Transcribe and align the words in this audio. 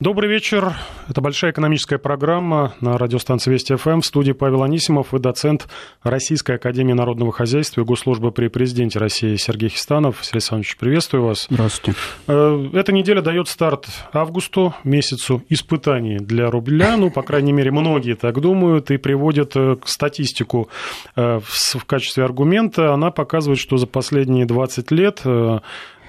Добрый 0.00 0.30
вечер. 0.30 0.74
Это 1.08 1.20
большая 1.20 1.50
экономическая 1.50 1.98
программа 1.98 2.72
на 2.80 2.98
радиостанции 2.98 3.50
Вести 3.50 3.74
ФМ. 3.74 3.98
В 3.98 4.06
студии 4.06 4.30
Павел 4.30 4.62
Анисимов 4.62 5.12
и 5.12 5.18
доцент 5.18 5.66
Российской 6.04 6.54
Академии 6.54 6.92
Народного 6.92 7.32
Хозяйства 7.32 7.80
и 7.80 7.84
Госслужбы 7.84 8.30
при 8.30 8.46
Президенте 8.46 9.00
России 9.00 9.34
Сергей 9.34 9.70
Хистанов. 9.70 10.18
Сергей 10.22 10.36
Александрович, 10.36 10.76
приветствую 10.76 11.24
вас. 11.24 11.48
Здравствуйте. 11.50 11.98
Э, 12.28 12.68
эта 12.74 12.92
неделя 12.92 13.22
дает 13.22 13.48
старт 13.48 13.88
августу, 14.12 14.72
месяцу 14.84 15.42
испытаний 15.48 16.18
для 16.18 16.48
рубля. 16.48 16.96
Ну, 16.96 17.10
по 17.10 17.22
крайней 17.22 17.52
мере, 17.52 17.72
многие 17.72 18.14
так 18.14 18.40
думают 18.40 18.92
и 18.92 18.98
приводят 18.98 19.56
э, 19.56 19.78
статистику 19.84 20.68
э, 21.16 21.40
в 21.40 21.84
качестве 21.86 22.22
аргумента. 22.22 22.94
Она 22.94 23.10
показывает, 23.10 23.58
что 23.58 23.78
за 23.78 23.88
последние 23.88 24.46
20 24.46 24.92
лет 24.92 25.24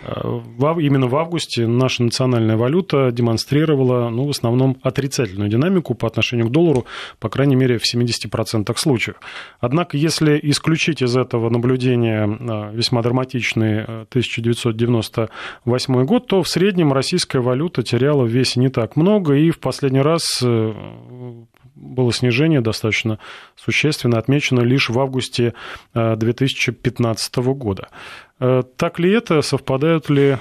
Именно 0.03 1.07
в 1.07 1.15
августе 1.15 1.65
наша 1.67 2.03
национальная 2.03 2.57
валюта 2.57 3.11
демонстрировала, 3.11 4.09
ну, 4.09 4.27
в 4.27 4.29
основном, 4.29 4.77
отрицательную 4.81 5.49
динамику 5.49 5.93
по 5.93 6.07
отношению 6.07 6.47
к 6.47 6.51
доллару, 6.51 6.85
по 7.19 7.29
крайней 7.29 7.55
мере, 7.55 7.77
в 7.77 7.83
70% 7.83 8.75
случаев. 8.77 9.17
Однако, 9.59 9.97
если 9.97 10.39
исключить 10.43 11.01
из 11.01 11.17
этого 11.17 11.49
наблюдения 11.49 12.25
а, 12.25 12.71
весьма 12.71 13.01
драматичный 13.01 13.83
1998 13.83 16.05
год, 16.05 16.27
то 16.27 16.43
в 16.43 16.47
среднем 16.47 16.93
российская 16.93 17.39
валюта 17.39 17.83
теряла 17.83 18.23
в 18.23 18.29
весе 18.29 18.59
не 18.59 18.69
так 18.69 18.95
много, 18.95 19.33
и 19.33 19.51
в 19.51 19.59
последний 19.59 20.01
раз 20.01 20.41
э, 20.43 20.73
было 21.75 22.13
снижение 22.13 22.61
достаточно 22.61 23.19
существенно, 23.55 24.17
отмечено 24.17 24.61
лишь 24.61 24.89
в 24.89 24.99
августе 24.99 25.53
2015 25.93 27.37
э, 27.37 27.41
года. 27.53 27.89
Э, 28.39 28.63
так 28.77 28.99
ли 28.99 29.11
это? 29.11 29.41
Совпадают 29.41 30.09
ли 30.09 30.37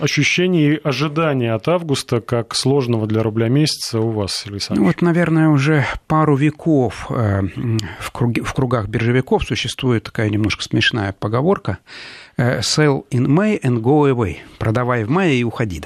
ощущения 0.00 0.74
и 0.74 0.80
ожидания 0.82 1.54
от 1.54 1.68
августа 1.68 2.20
как 2.20 2.54
сложного 2.54 3.06
для 3.06 3.22
рубля 3.22 3.48
месяца 3.48 4.00
у 4.00 4.10
вас, 4.10 4.44
Александр? 4.46 4.80
Ну, 4.80 4.86
вот, 4.88 5.02
наверное, 5.02 5.48
уже 5.48 5.86
пару 6.06 6.36
веков 6.36 7.06
э, 7.10 7.42
в, 8.00 8.10
круге, 8.10 8.42
в 8.42 8.52
кругах 8.54 8.88
биржевиков 8.88 9.44
существует 9.44 10.04
такая 10.04 10.30
немножко 10.30 10.62
смешная 10.62 11.14
поговорка 11.18 11.78
«sell 12.38 13.04
in 13.10 13.26
May 13.26 13.60
and 13.60 13.80
go 13.80 14.10
away»– 14.10 14.36
«продавай 14.58 15.04
в 15.04 15.10
мае 15.10 15.40
и 15.40 15.44
уходи». 15.44 15.82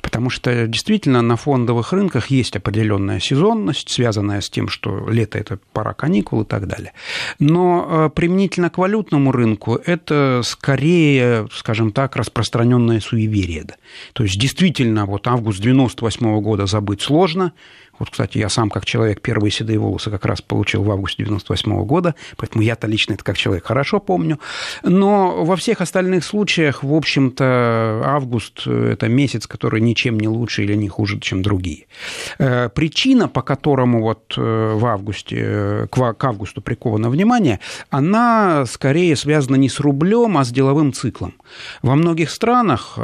Потому 0.00 0.30
что 0.30 0.68
действительно 0.68 1.22
на 1.22 1.36
фондовых 1.36 1.92
рынках 1.92 2.28
есть 2.28 2.54
определенная 2.54 3.18
сезонность, 3.18 3.88
связанная 3.88 4.40
с 4.40 4.48
тем, 4.48 4.68
что 4.68 5.08
лето– 5.10 5.38
это 5.40 5.58
пора 5.72 5.92
каникул 5.92 6.42
и 6.42 6.44
так 6.44 6.68
далее. 6.68 6.92
Но 7.40 8.12
применительно 8.14 8.70
к 8.70 8.78
валютному 8.78 9.32
рынку 9.32 9.74
это 9.84 10.42
скорее 10.44 11.48
скажем 11.52 11.92
так, 11.92 12.16
распространенное 12.16 13.00
суеверие. 13.00 13.56
То 14.12 14.22
есть 14.22 14.38
действительно, 14.38 15.06
вот 15.06 15.26
август 15.26 15.60
98 15.60 16.40
года 16.40 16.66
забыть 16.66 17.02
сложно, 17.02 17.52
вот, 17.98 18.10
кстати, 18.10 18.38
я 18.38 18.48
сам 18.48 18.70
как 18.70 18.84
человек 18.84 19.20
первые 19.20 19.50
седые 19.50 19.78
волосы 19.78 20.10
как 20.10 20.24
раз 20.24 20.42
получил 20.42 20.82
в 20.82 20.90
августе 20.90 21.24
98 21.24 21.84
года, 21.84 22.14
поэтому 22.36 22.62
я-то 22.62 22.86
лично 22.86 23.14
это 23.14 23.24
как 23.24 23.36
человек 23.36 23.66
хорошо 23.66 24.00
помню. 24.00 24.38
Но 24.82 25.44
во 25.44 25.56
всех 25.56 25.80
остальных 25.80 26.24
случаях, 26.24 26.82
в 26.82 26.94
общем-то, 26.94 28.02
август– 28.04 28.66
это 28.66 29.08
месяц, 29.08 29.46
который 29.46 29.80
ничем 29.80 30.18
не 30.18 30.28
лучше 30.28 30.64
или 30.64 30.74
не 30.74 30.88
хуже, 30.88 31.18
чем 31.20 31.42
другие. 31.42 31.86
Э, 32.38 32.68
причина, 32.68 33.28
по 33.28 33.42
которому 33.42 34.02
вот 34.02 34.34
э, 34.36 34.74
в 34.74 34.86
августе, 34.86 35.36
э, 35.38 35.86
к 35.88 36.24
августу 36.24 36.60
приковано 36.60 37.10
внимание, 37.10 37.60
она 37.90 38.66
скорее 38.66 39.16
связана 39.16 39.56
не 39.56 39.68
с 39.68 39.80
рублем, 39.80 40.36
а 40.36 40.44
с 40.44 40.50
деловым 40.50 40.92
циклом. 40.92 41.34
Во 41.82 41.94
многих 41.94 42.30
странах, 42.30 42.98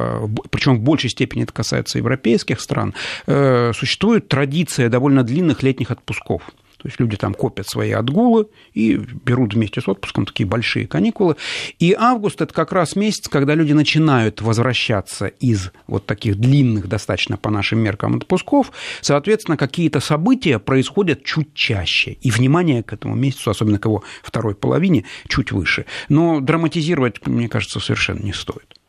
причем 0.50 0.76
в 0.76 0.80
большей 0.80 1.10
степени 1.10 1.44
это 1.44 1.52
касается 1.52 1.98
европейских 1.98 2.60
стран, 2.60 2.94
существует 3.26 4.28
традиция 4.28 4.52
традиция 4.52 4.88
довольно 4.88 5.22
длинных 5.22 5.62
летних 5.62 5.90
отпусков. 5.90 6.42
То 6.82 6.88
есть 6.88 6.98
люди 6.98 7.16
там 7.16 7.32
копят 7.32 7.68
свои 7.68 7.92
отгулы 7.92 8.48
и 8.74 8.96
берут 8.96 9.54
вместе 9.54 9.80
с 9.80 9.86
отпуском 9.86 10.26
такие 10.26 10.48
большие 10.48 10.88
каникулы. 10.88 11.36
И 11.78 11.94
август– 11.96 12.40
это 12.42 12.52
как 12.52 12.72
раз 12.72 12.96
месяц, 12.96 13.28
когда 13.28 13.54
люди 13.54 13.72
начинают 13.72 14.42
возвращаться 14.42 15.26
из 15.26 15.70
вот 15.86 16.06
таких 16.06 16.36
длинных 16.36 16.88
достаточно 16.88 17.36
по 17.36 17.50
нашим 17.50 17.78
меркам 17.78 18.16
отпусков. 18.16 18.72
Соответственно, 19.00 19.56
какие-то 19.56 20.00
события 20.00 20.58
происходят 20.58 21.24
чуть 21.24 21.54
чаще. 21.54 22.12
И 22.20 22.30
внимание 22.32 22.82
к 22.82 22.92
этому 22.92 23.14
месяцу, 23.14 23.50
особенно 23.50 23.78
к 23.78 23.84
его 23.84 24.02
второй 24.22 24.56
половине, 24.56 25.04
чуть 25.28 25.52
выше. 25.52 25.86
Но 26.08 26.40
драматизировать, 26.40 27.24
мне 27.26 27.48
кажется, 27.48 27.78
совершенно 27.78 28.24
не 28.24 28.32
стоит. 28.32 28.81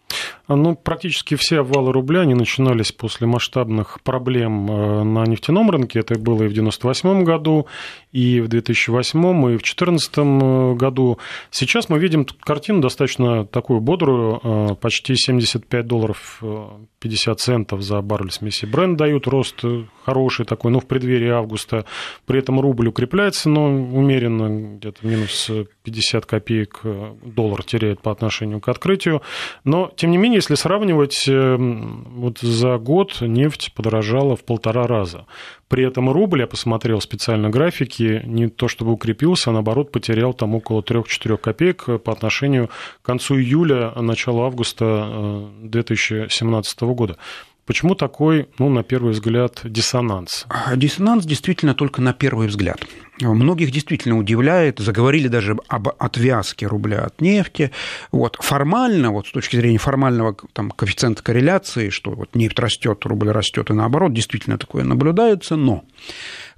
Ну, 0.49 0.75
практически 0.75 1.35
все 1.35 1.61
обвалы 1.61 1.93
рубля, 1.93 2.21
они 2.21 2.33
начинались 2.33 2.91
после 2.91 3.27
масштабных 3.27 4.01
проблем 4.01 4.69
э, 4.69 5.03
на 5.03 5.23
нефтяном 5.23 5.71
рынке. 5.71 5.99
Это 5.99 6.19
было 6.19 6.43
и 6.43 6.47
в 6.47 6.51
1998 6.51 7.23
году, 7.23 7.67
и 8.11 8.41
в 8.41 8.49
2008, 8.49 9.19
и 9.19 9.31
в 9.31 9.61
2014 9.61 10.11
э, 10.17 10.73
году. 10.75 11.17
Сейчас 11.49 11.87
мы 11.87 11.97
видим 11.97 12.25
картину 12.41 12.81
достаточно 12.81 13.45
такую 13.45 13.79
бодрую, 13.79 14.41
э, 14.43 14.75
почти 14.75 15.15
75 15.15 15.87
долларов 15.87 16.41
50 16.99 17.39
центов 17.39 17.81
за 17.81 18.01
баррель 18.01 18.31
смеси 18.31 18.65
бренд 18.65 18.97
дают, 18.97 19.27
рост 19.27 19.61
хороший 20.05 20.45
такой, 20.45 20.71
но 20.71 20.81
в 20.81 20.85
преддверии 20.87 21.29
августа. 21.29 21.85
При 22.25 22.39
этом 22.39 22.59
рубль 22.59 22.89
укрепляется, 22.89 23.49
но 23.49 23.65
умеренно, 23.65 24.75
где-то 24.77 25.07
минус 25.07 25.49
50 25.83 26.25
копеек 26.25 26.81
доллар 27.23 27.63
теряет 27.63 28.01
по 28.01 28.11
отношению 28.11 28.59
к 28.59 28.67
открытию. 28.67 29.21
Но, 29.63 29.91
тем 30.03 30.11
не 30.11 30.17
менее, 30.17 30.39
если 30.39 30.55
сравнивать, 30.55 31.29
э, 31.29 31.55
вот 31.57 32.39
за 32.39 32.77
год 32.77 33.21
нефть 33.21 33.71
подорожала 33.73 34.35
в 34.35 34.43
полтора 34.43 34.85
раза. 34.85 35.27
При 35.69 35.87
этом 35.87 36.11
рубль, 36.11 36.41
я 36.41 36.47
посмотрел 36.47 36.99
специально 36.99 37.49
графики, 37.49 38.21
не 38.25 38.49
то 38.49 38.67
чтобы 38.67 38.91
укрепился, 38.91 39.49
а 39.49 39.53
наоборот 39.53 39.93
потерял 39.93 40.33
там 40.33 40.55
около 40.55 40.81
3-4 40.81 41.37
копеек 41.37 41.85
по 42.03 42.11
отношению 42.11 42.69
к 43.01 43.05
концу 43.05 43.39
июля, 43.39 43.93
началу 43.95 44.43
августа 44.43 45.47
2017 45.61 46.81
э, 46.81 46.85
года. 46.87 47.17
Почему 47.65 47.95
такой, 47.95 48.49
ну, 48.59 48.67
на 48.69 48.83
первый 48.83 49.13
взгляд, 49.13 49.61
диссонанс? 49.63 50.45
А 50.49 50.75
диссонанс 50.75 51.25
действительно 51.25 51.73
только 51.73 52.01
на 52.01 52.11
первый 52.11 52.47
взгляд. 52.47 52.85
Многих 53.21 53.71
действительно 53.71 54.17
удивляет, 54.17 54.79
заговорили 54.79 55.29
даже 55.29 55.55
об 55.69 55.87
отвязке 55.87 56.67
рубля 56.67 57.05
от 57.05 57.21
нефти. 57.21 57.71
Вот, 58.11 58.37
формально, 58.41 59.11
вот 59.11 59.27
с 59.27 59.31
точки 59.31 59.55
зрения 59.55 59.77
формального 59.77 60.35
там, 60.51 60.71
коэффициента 60.71 61.23
корреляции, 61.23 61.89
что 61.89 62.11
вот 62.11 62.35
нефть 62.35 62.59
растет, 62.59 63.05
рубль 63.05 63.29
растет 63.29 63.69
и 63.69 63.73
наоборот, 63.73 64.13
действительно 64.13 64.57
такое 64.57 64.83
наблюдается, 64.83 65.55
но, 65.55 65.85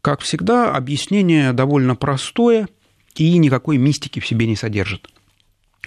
как 0.01 0.21
всегда, 0.21 0.75
объяснение 0.75 1.53
довольно 1.53 1.95
простое 1.95 2.67
и 3.15 3.37
никакой 3.37 3.77
мистики 3.77 4.19
в 4.19 4.25
себе 4.25 4.47
не 4.47 4.55
содержит. 4.55 5.07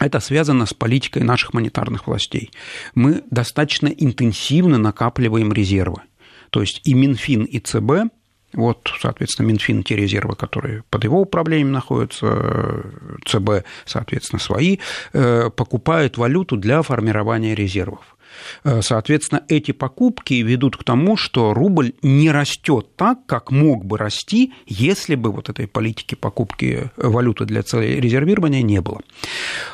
Это 0.01 0.21
связано 0.21 0.67
с 0.67 0.75
политикой 0.75 1.23
наших 1.23 1.55
монетарных 1.55 2.07
властей. 2.07 2.51
Мы 2.95 3.23
достаточно 3.31 3.89
интенсивно 3.89 4.79
накапливаем 4.79 5.53
резервы. 5.53 6.03
То 6.51 6.61
есть 6.61 6.81
и 6.85 6.95
Минфин, 6.95 7.45
и 7.45 7.59
ЦБ 7.59 8.11
вот, 8.55 8.91
соответственно, 8.99 9.49
Минфин 9.49 9.83
те 9.83 9.95
резервы, 9.95 10.35
которые 10.35 10.83
под 10.89 11.05
его 11.05 11.21
управлением 11.21 11.71
находятся, 11.71 12.83
ЦБ, 13.27 13.67
соответственно, 13.85 14.41
свои, 14.41 14.79
э, 15.13 15.51
покупают 15.55 16.17
валюту 16.17 16.57
для 16.57 16.81
формирования 16.81 17.55
резервов. 17.55 18.17
Э, 18.65 18.81
соответственно, 18.83 19.43
эти 19.49 19.73
покупки 19.73 20.35
ведут 20.35 20.77
к 20.77 20.85
тому, 20.85 21.17
что 21.17 21.55
рубль 21.55 21.93
не 22.03 22.31
растет 22.31 22.97
так, 22.97 23.27
как 23.27 23.51
мог 23.51 23.85
бы 23.85 23.99
расти, 23.99 24.53
если 24.67 25.15
бы 25.15 25.33
вот 25.33 25.49
этой 25.49 25.67
политики 25.67 26.15
покупки 26.15 26.91
валюты 26.97 27.45
для 27.45 27.63
целей 27.63 28.01
резервирования 28.01 28.63
не 28.63 28.81
было. 28.81 29.01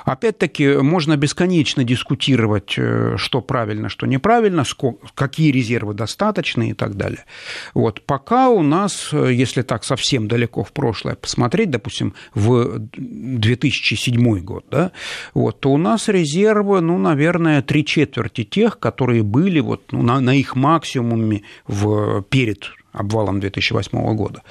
Опять-таки, 0.05 0.77
можно 0.77 1.17
бесконечно 1.17 1.85
дискутировать, 1.85 2.75
э, 2.77 3.15
что 3.17 3.41
правильно, 3.41 3.89
что 3.89 4.07
неправильно, 4.07 4.65
какие 5.15 5.51
резервы 5.51 5.95
достаточны 5.95 6.71
и 6.71 6.75
так 6.75 6.97
далее. 6.97 7.25
Вот. 7.75 8.03
Пока 8.03 8.49
у 8.49 8.63
нас, 8.63 9.11
э, 9.13 9.33
если 9.33 9.63
так 9.63 9.85
совсем 9.85 10.29
далеко 10.29 10.65
в 10.65 10.73
прошлое 10.73 11.15
посмотреть, 11.15 11.71
допустим, 11.71 12.15
в 12.35 12.79
2007 12.79 14.41
год, 14.41 14.65
да, 14.71 14.93
вот, 15.33 15.61
то 15.61 15.73
у 15.73 15.79
нас 15.79 16.09
резервы, 16.09 16.81
ну, 16.81 16.99
наверное, 16.99 17.63
три 17.63 17.85
четверти 17.85 18.44
тех, 18.45 18.79
которые 18.79 19.23
были 19.23 19.61
вот, 19.61 19.83
ну, 19.93 20.03
на, 20.03 20.21
на 20.21 20.35
их 20.35 20.57
максимуме 20.57 21.43
в, 21.67 22.23
перед 22.23 22.71
обвалом 22.95 23.41
2008 23.41 24.15
года. 24.15 24.43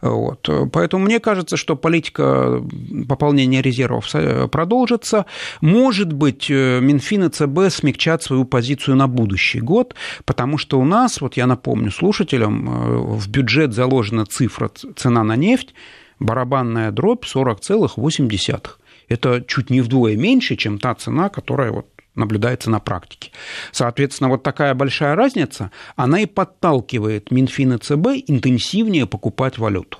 Вот. 0.00 0.48
Поэтому 0.72 1.04
мне 1.04 1.20
кажется, 1.20 1.56
что 1.56 1.76
политика 1.76 2.60
пополнения 3.08 3.62
резервов 3.62 4.10
продолжится. 4.50 5.26
Может 5.60 6.12
быть, 6.12 6.50
Минфин 6.50 7.24
и 7.24 7.28
ЦБ 7.28 7.72
смягчат 7.72 8.22
свою 8.22 8.44
позицию 8.44 8.96
на 8.96 9.06
будущий 9.06 9.60
год, 9.60 9.94
потому 10.24 10.58
что 10.58 10.80
у 10.80 10.84
нас, 10.84 11.20
вот 11.20 11.36
я 11.36 11.46
напомню 11.46 11.92
слушателям, 11.92 13.16
в 13.16 13.28
бюджет 13.28 13.72
заложена 13.72 14.26
цифра 14.26 14.70
цена 14.96 15.22
на 15.22 15.36
нефть, 15.36 15.72
барабанная 16.18 16.90
дробь 16.90 17.24
40,8. 17.24 18.68
Это 19.08 19.44
чуть 19.46 19.70
не 19.70 19.80
вдвое 19.80 20.16
меньше, 20.16 20.56
чем 20.56 20.78
та 20.78 20.94
цена, 20.94 21.28
которая 21.28 21.70
вот 21.70 21.86
наблюдается 22.14 22.70
на 22.70 22.78
практике. 22.78 23.30
Соответственно, 23.70 24.28
вот 24.28 24.42
такая 24.42 24.74
большая 24.74 25.14
разница, 25.14 25.70
она 25.96 26.20
и 26.20 26.26
подталкивает 26.26 27.30
Минфин 27.30 27.74
и 27.74 27.78
ЦБ 27.78 28.08
интенсивнее 28.26 29.06
покупать 29.06 29.58
валюту. 29.58 29.98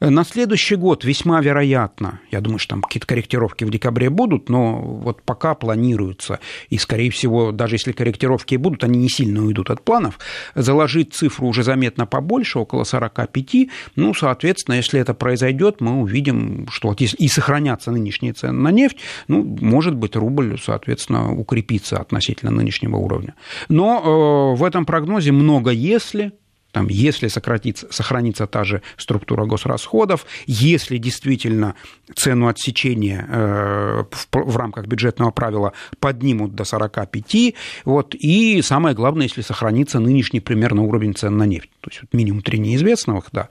На 0.00 0.24
следующий 0.24 0.76
год 0.76 1.04
весьма 1.04 1.40
вероятно, 1.40 2.20
я 2.30 2.40
думаю, 2.40 2.58
что 2.58 2.70
там 2.70 2.82
какие-то 2.82 3.06
корректировки 3.06 3.64
в 3.64 3.70
декабре 3.70 4.10
будут, 4.10 4.48
но 4.48 4.80
вот 4.80 5.22
пока 5.22 5.54
планируется, 5.54 6.40
и, 6.68 6.78
скорее 6.78 7.10
всего, 7.10 7.52
даже 7.52 7.76
если 7.76 7.92
корректировки 7.92 8.56
будут, 8.56 8.82
они 8.84 8.98
не 8.98 9.08
сильно 9.08 9.44
уйдут 9.44 9.70
от 9.70 9.84
планов, 9.84 10.18
заложить 10.54 11.14
цифру 11.14 11.46
уже 11.46 11.62
заметно 11.62 12.06
побольше, 12.06 12.58
около 12.58 12.84
45, 12.84 13.68
ну, 13.96 14.14
соответственно, 14.14 14.76
если 14.76 15.00
это 15.00 15.14
произойдет, 15.14 15.80
мы 15.80 16.00
увидим, 16.00 16.66
что 16.70 16.88
вот 16.88 17.00
и 17.00 17.28
сохранятся 17.28 17.90
нынешние 17.90 18.32
цены 18.32 18.52
на 18.52 18.70
нефть, 18.70 18.98
ну, 19.28 19.44
может 19.60 19.94
быть, 19.94 20.16
рубль, 20.16 20.58
соответственно, 20.60 21.32
укрепиться 21.52 21.98
относительно 21.98 22.50
нынешнего 22.50 22.96
уровня. 22.96 23.34
Но 23.68 24.54
э, 24.54 24.56
в 24.56 24.64
этом 24.64 24.86
прогнозе 24.86 25.32
много 25.32 25.70
«если», 25.70 26.32
там, 26.72 26.88
если 26.88 27.28
сохранится 27.28 28.46
та 28.46 28.64
же 28.64 28.82
структура 28.96 29.44
госрасходов, 29.44 30.26
если 30.46 30.96
действительно 30.96 31.74
цену 32.14 32.48
отсечения 32.48 33.26
э, 33.28 34.04
в, 34.10 34.28
в 34.32 34.56
рамках 34.56 34.86
бюджетного 34.86 35.30
правила 35.30 35.74
поднимут 36.00 36.54
до 36.54 36.64
45, 36.64 37.54
вот, 37.84 38.14
и 38.14 38.62
самое 38.62 38.94
главное, 38.94 39.26
если 39.26 39.42
сохранится 39.42 40.00
нынешний 40.00 40.40
примерно 40.40 40.82
уровень 40.82 41.14
цен 41.14 41.36
на 41.36 41.44
нефть, 41.44 41.70
то 41.80 41.90
есть 41.90 42.02
минимум 42.12 42.42
три 42.42 42.58
неизвестных, 42.58 43.26
да. 43.32 43.48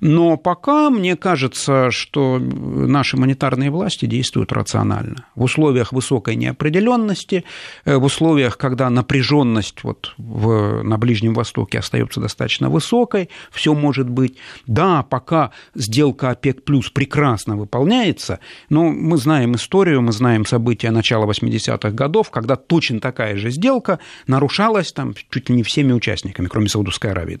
Но 0.00 0.36
пока 0.38 0.88
мне 0.90 1.16
кажется, 1.16 1.90
что 1.90 2.38
наши 2.38 3.16
монетарные 3.16 3.70
власти 3.70 4.06
действуют 4.06 4.52
рационально. 4.52 5.26
В 5.34 5.42
условиях 5.42 5.92
высокой 5.92 6.36
неопределенности, 6.36 7.44
э, 7.84 7.96
в 7.96 8.04
условиях, 8.04 8.56
когда 8.56 8.88
напряженность 8.88 9.84
вот 9.84 10.14
в, 10.16 10.82
на 10.82 10.96
Ближнем 10.96 11.34
Востоке 11.34 11.78
остается 11.78 12.20
достаточно 12.20 12.61
достаточно 12.62 12.70
высокой, 12.70 13.28
все 13.50 13.74
может 13.74 14.08
быть. 14.08 14.36
Да, 14.66 15.02
пока 15.02 15.50
сделка 15.74 16.30
ОПЕК 16.30 16.64
плюс 16.64 16.90
прекрасно 16.90 17.56
выполняется, 17.56 18.38
но 18.70 18.84
мы 18.84 19.16
знаем 19.16 19.54
историю, 19.54 20.02
мы 20.02 20.12
знаем 20.12 20.46
события 20.46 20.90
начала 20.90 21.26
80-х 21.26 21.90
годов, 21.90 22.30
когда 22.30 22.56
точно 22.56 23.00
такая 23.00 23.36
же 23.36 23.50
сделка 23.50 23.98
нарушалась 24.26 24.92
там 24.92 25.14
чуть 25.30 25.50
ли 25.50 25.56
не 25.56 25.62
всеми 25.62 25.92
участниками, 25.92 26.48
кроме 26.48 26.68
Саудовской 26.68 27.10
Аравии. 27.10 27.38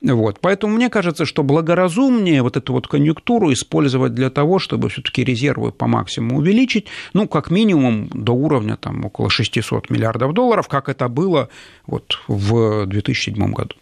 Да. 0.00 0.14
Вот. 0.14 0.38
Поэтому 0.40 0.76
мне 0.76 0.88
кажется, 0.90 1.24
что 1.24 1.42
благоразумнее 1.42 2.42
вот 2.42 2.56
эту 2.56 2.72
вот 2.72 2.86
конъюнктуру 2.86 3.52
использовать 3.52 4.14
для 4.14 4.30
того, 4.30 4.58
чтобы 4.58 4.88
все-таки 4.88 5.24
резервы 5.24 5.72
по 5.72 5.86
максимуму 5.86 6.38
увеличить, 6.38 6.86
ну, 7.14 7.28
как 7.28 7.50
минимум 7.50 8.08
до 8.14 8.32
уровня 8.32 8.76
там, 8.76 9.04
около 9.04 9.30
600 9.30 9.90
миллиардов 9.90 10.32
долларов, 10.32 10.68
как 10.68 10.88
это 10.88 11.08
было 11.08 11.48
вот 11.86 12.18
в 12.28 12.86
2007 12.86 13.52
году. 13.52 13.74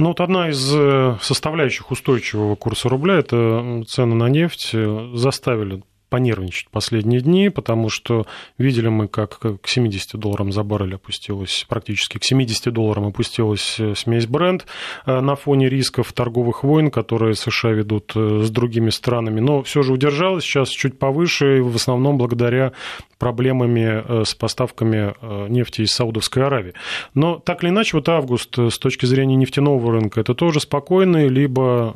Ну, 0.00 0.08
вот 0.08 0.20
одна 0.20 0.48
из 0.48 0.74
э, 0.74 1.18
составляющих 1.20 1.90
устойчивого 1.90 2.56
курса 2.56 2.88
рубля– 2.88 3.14
это 3.18 3.84
цены 3.86 4.14
на 4.14 4.30
нефть 4.30 4.74
заставили 5.12 5.82
понервничать 6.10 6.68
последние 6.68 7.20
дни, 7.20 7.48
потому 7.48 7.88
что 7.88 8.26
видели 8.58 8.88
мы, 8.88 9.08
как 9.08 9.38
к 9.38 9.66
70 9.66 10.18
долларам 10.18 10.52
за 10.52 10.62
баррель 10.64 10.96
опустилась, 10.96 11.64
практически 11.68 12.18
к 12.18 12.24
70 12.24 12.72
долларам 12.72 13.06
опустилась 13.06 13.76
э, 13.78 13.94
смесь 13.94 14.26
бренд 14.26 14.66
э, 15.06 15.20
на 15.20 15.36
фоне 15.36 15.68
рисков 15.68 16.12
торговых 16.12 16.64
войн, 16.64 16.90
которые 16.90 17.34
США 17.34 17.70
ведут 17.70 18.12
э, 18.14 18.42
с 18.44 18.50
другими 18.50 18.90
странами, 18.90 19.40
но 19.40 19.62
все 19.62 19.82
же 19.82 19.92
удержалась 19.92 20.44
сейчас 20.44 20.68
чуть 20.68 20.98
повыше, 20.98 21.62
в 21.62 21.76
основном 21.76 22.18
благодаря 22.18 22.72
проблемами 23.18 24.24
с 24.24 24.34
поставками 24.34 25.14
нефти 25.50 25.82
из 25.82 25.92
Саудовской 25.92 26.42
Аравии. 26.42 26.72
Но 27.14 27.38
так 27.38 27.62
или 27.62 27.70
иначе, 27.70 27.96
вот 27.96 28.08
август 28.08 28.58
с 28.58 28.78
точки 28.78 29.06
зрения 29.06 29.36
нефтяного 29.36 29.92
рынка, 29.92 30.20
это 30.20 30.34
тоже 30.34 30.60
спокойный, 30.60 31.28
либо 31.28 31.94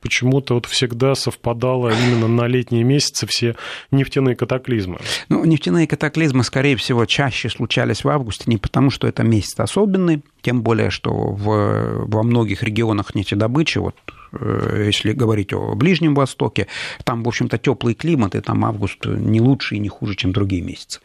почему-то 0.00 0.54
вот 0.54 0.66
всегда 0.66 1.14
совпадало 1.14 1.90
именно 1.90 2.28
на 2.28 2.46
летние 2.46 2.84
месяцы 2.84 3.26
все 3.26 3.56
нефтяные 3.90 4.36
катаклизмы. 4.36 4.98
Ну, 5.28 5.44
нефтяные 5.44 5.86
катаклизмы, 5.86 6.44
скорее 6.44 6.76
всего, 6.76 7.06
чаще 7.06 7.48
случались 7.48 8.04
в 8.04 8.08
августе 8.08 8.44
не 8.46 8.56
потому, 8.56 8.90
что 8.90 9.06
это 9.06 9.22
месяц 9.22 9.58
особенный, 9.58 10.22
тем 10.42 10.62
более, 10.62 10.90
что 10.90 11.12
в, 11.12 12.06
во 12.06 12.22
многих 12.22 12.62
регионах 12.62 13.14
нефтедобычи, 13.14 13.78
вот 13.78 13.94
если 14.32 15.12
говорить 15.12 15.52
о 15.52 15.74
Ближнем 15.74 16.14
Востоке, 16.14 16.66
там, 17.04 17.22
в 17.22 17.28
общем-то, 17.28 17.58
теплый 17.58 17.94
климат, 17.94 18.34
и 18.34 18.40
там 18.40 18.64
август 18.64 19.04
не 19.04 19.40
лучше 19.40 19.76
и 19.76 19.78
не 19.78 19.88
хуже, 19.88 20.14
чем 20.14 20.32
другие 20.32 20.62
месяцы. 20.62 21.00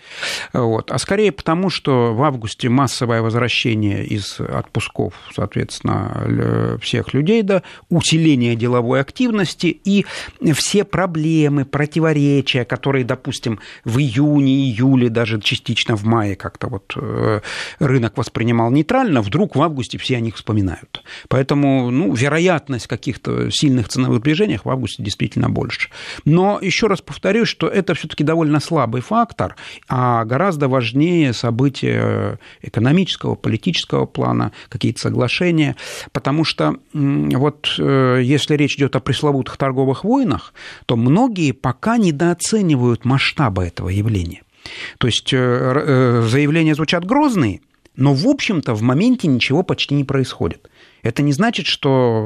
Вот. 0.54 0.92
А 0.92 0.98
скорее 0.98 1.31
потому, 1.31 1.69
что 1.69 2.13
в 2.13 2.24
августе 2.24 2.69
массовое 2.69 3.22
возвращение 3.22 4.06
из 4.06 4.39
отпусков, 4.39 5.13
соответственно, 5.33 6.77
всех 6.81 7.13
людей, 7.13 7.42
да, 7.42 7.63
усиление 7.89 8.56
деловой 8.56 9.01
активности 9.01 9.68
и 9.68 10.06
все 10.54 10.83
проблемы, 10.83 11.66
противоречия, 11.66 12.66
которые, 12.66 13.06
допустим, 13.06 13.60
в 13.83 14.00
июне, 14.00 14.69
июле, 14.69 15.10
даже 15.10 15.39
частично 15.42 15.95
в 15.95 16.06
мае 16.06 16.36
как-то 16.36 16.68
вот 16.68 16.94
э, 16.95 17.42
рынок 17.80 18.18
воспринимал 18.18 18.72
нейтрально, 18.72 19.22
вдруг 19.22 19.56
в 19.56 19.62
августе 19.62 19.98
все 19.98 20.18
о 20.18 20.19
них 20.19 20.36
вспоминают. 20.36 21.04
Поэтому, 21.27 21.92
ну, 21.92 22.13
вероятность 22.13 22.88
каких 22.88 23.14
каких-то 23.15 23.50
сильных 23.51 23.88
ценовых 23.88 24.21
движениях 24.21 24.65
в 24.65 24.69
августе 24.69 25.03
действительно 25.03 25.50
больше. 25.50 25.89
Но 26.25 26.59
еще 26.62 26.88
раз 26.88 27.01
повторюсь, 27.01 27.47
что 27.47 27.67
это 27.67 27.94
все-таки 27.94 28.23
довольно 28.23 28.59
слабый 28.59 29.01
фактор, 29.01 29.56
а 29.88 30.25
гораздо 30.25 30.67
важнее 30.67 31.33
события 31.33 32.39
экономического, 32.62 33.35
политического 33.35 34.06
плана, 34.06 34.51
какие-то 34.69 35.00
соглашения, 35.00 35.75
потому 36.12 36.44
что 36.44 36.75
вот 36.94 37.75
э, 37.79 38.19
если 38.23 38.56
речь 38.56 38.75
идет 38.75 38.95
о 38.95 39.00
пресловутых 39.00 39.57
торговых 39.57 40.03
войнах, 40.03 40.53
то 40.85 40.95
многие 40.95 41.51
пока 41.51 41.97
недооценивают 41.97 43.06
масштабы 43.06 43.63
этого 43.63 43.89
явления. 43.89 44.41
То 44.97 45.07
есть 45.07 45.31
э, 45.33 45.38
э, 45.38 46.27
заявления 46.27 46.75
звучат 46.75 47.06
грозные, 47.06 47.62
но, 47.95 48.13
в 48.13 48.27
общем-то, 48.27 48.73
в 48.73 48.81
моменте 48.81 49.27
ничего 49.27 49.63
почти 49.63 49.95
не 49.95 50.03
происходит. 50.03 50.69
Это 51.05 51.21
не 51.21 51.33
значит, 51.33 51.67
что 51.67 52.19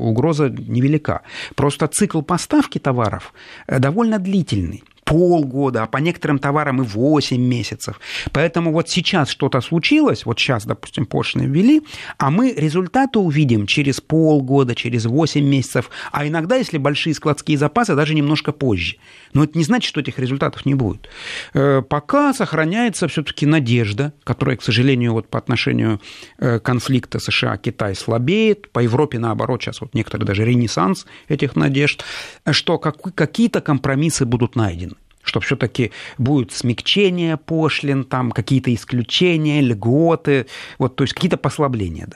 угроза 0.00 0.48
невелика. 0.48 1.20
Просто 1.54 1.86
цикл 1.86 2.22
поставки 2.22 2.78
товаров 2.78 3.34
довольно 3.68 4.18
длительный 4.18 4.82
полгода, 5.04 5.82
а 5.82 5.86
по 5.86 5.98
некоторым 5.98 6.38
товарам 6.38 6.80
и 6.80 6.86
8 6.86 7.36
месяцев. 7.36 8.00
Поэтому 8.32 8.72
вот 8.72 8.88
сейчас 8.88 9.28
что-то 9.28 9.60
случилось, 9.60 10.24
вот 10.24 10.38
сейчас, 10.38 10.64
допустим, 10.64 11.06
пошлины 11.06 11.44
ввели, 11.44 11.82
а 12.18 12.30
мы 12.30 12.52
результаты 12.52 13.18
увидим 13.18 13.66
через 13.66 14.00
полгода, 14.00 14.74
через 14.74 15.04
8 15.04 15.44
месяцев, 15.44 15.90
а 16.12 16.26
иногда, 16.26 16.56
если 16.56 16.78
большие 16.78 17.14
складские 17.14 17.58
запасы, 17.58 17.94
даже 17.94 18.14
немножко 18.14 18.52
позже. 18.52 18.96
Но 19.32 19.44
это 19.44 19.56
не 19.58 19.64
значит, 19.64 19.88
что 19.88 20.00
этих 20.00 20.18
результатов 20.18 20.66
не 20.66 20.74
будет. 20.74 21.08
Э, 21.54 21.82
пока 21.82 22.32
сохраняется 22.34 23.08
все-таки 23.08 23.46
надежда, 23.46 24.12
которая, 24.24 24.56
к 24.56 24.62
сожалению, 24.62 25.12
вот 25.12 25.28
по 25.28 25.38
отношению 25.38 26.00
э, 26.38 26.58
конфликта 26.58 27.18
США-Китай 27.18 27.94
слабеет, 27.94 28.70
по 28.70 28.80
Европе, 28.80 29.18
наоборот, 29.18 29.62
сейчас 29.62 29.80
вот 29.80 29.94
некоторые 29.94 30.26
даже 30.26 30.44
ренессанс 30.44 31.06
этих 31.28 31.56
надежд, 31.56 32.04
что 32.50 32.78
какие-то 32.78 33.60
компромиссы 33.60 34.24
будут 34.24 34.56
найдены 34.56 34.94
что 35.22 35.40
все-таки 35.40 35.92
будет 36.18 36.52
смягчение 36.52 37.36
пошлин, 37.36 38.04
там 38.04 38.32
какие-то 38.32 38.74
исключения, 38.74 39.60
льготы, 39.60 40.46
вот, 40.78 40.96
то 40.96 41.04
есть 41.04 41.14
какие-то 41.14 41.36
послабления. 41.36 42.08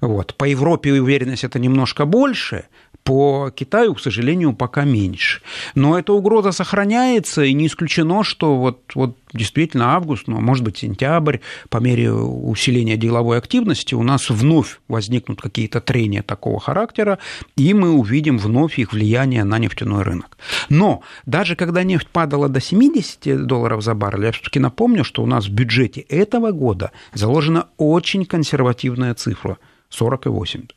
Вот. 0.00 0.34
По 0.36 0.44
Европе 0.44 0.92
уверенность 0.92 1.44
это 1.44 1.58
немножко 1.58 2.04
больше, 2.04 2.66
по 3.04 3.50
Китаю, 3.54 3.94
к 3.94 4.00
сожалению, 4.00 4.54
пока 4.54 4.84
меньше. 4.84 5.40
Но 5.74 5.98
эта 5.98 6.12
угроза 6.12 6.52
сохраняется, 6.52 7.42
и 7.42 7.52
не 7.52 7.66
исключено, 7.66 8.22
что 8.22 8.56
вот, 8.56 8.92
вот 8.94 9.16
действительно 9.32 9.94
август, 9.94 10.28
ну, 10.28 10.38
а 10.38 10.40
может 10.40 10.64
быть, 10.64 10.78
сентябрь, 10.78 11.38
по 11.68 11.78
мере 11.78 12.12
усиления 12.12 12.96
деловой 12.96 13.38
активности 13.38 13.94
у 13.94 14.02
нас 14.02 14.30
вновь 14.30 14.80
возникнут 14.88 15.40
какие-то 15.40 15.80
трения 15.80 16.22
такого 16.22 16.60
характера, 16.60 17.18
и 17.56 17.74
мы 17.74 17.90
увидим 17.90 18.38
вновь 18.38 18.78
их 18.78 18.92
влияние 18.92 19.44
на 19.44 19.58
нефтяной 19.58 20.02
рынок. 20.02 20.38
Но 20.68 21.02
даже 21.26 21.56
когда 21.56 21.82
нефть 21.82 22.08
падала 22.08 22.48
до 22.48 22.60
70 22.60 23.46
долларов 23.46 23.82
за 23.82 23.94
баррель, 23.94 24.26
я 24.26 24.32
все-таки 24.32 24.58
напомню, 24.58 25.04
что 25.04 25.22
у 25.22 25.26
нас 25.26 25.46
в 25.46 25.50
бюджете 25.50 26.00
этого 26.02 26.52
года 26.52 26.92
заложена 27.14 27.68
очень 27.76 28.24
консервативная 28.24 29.14
цифра– 29.14 29.58
40,8. 29.90 30.70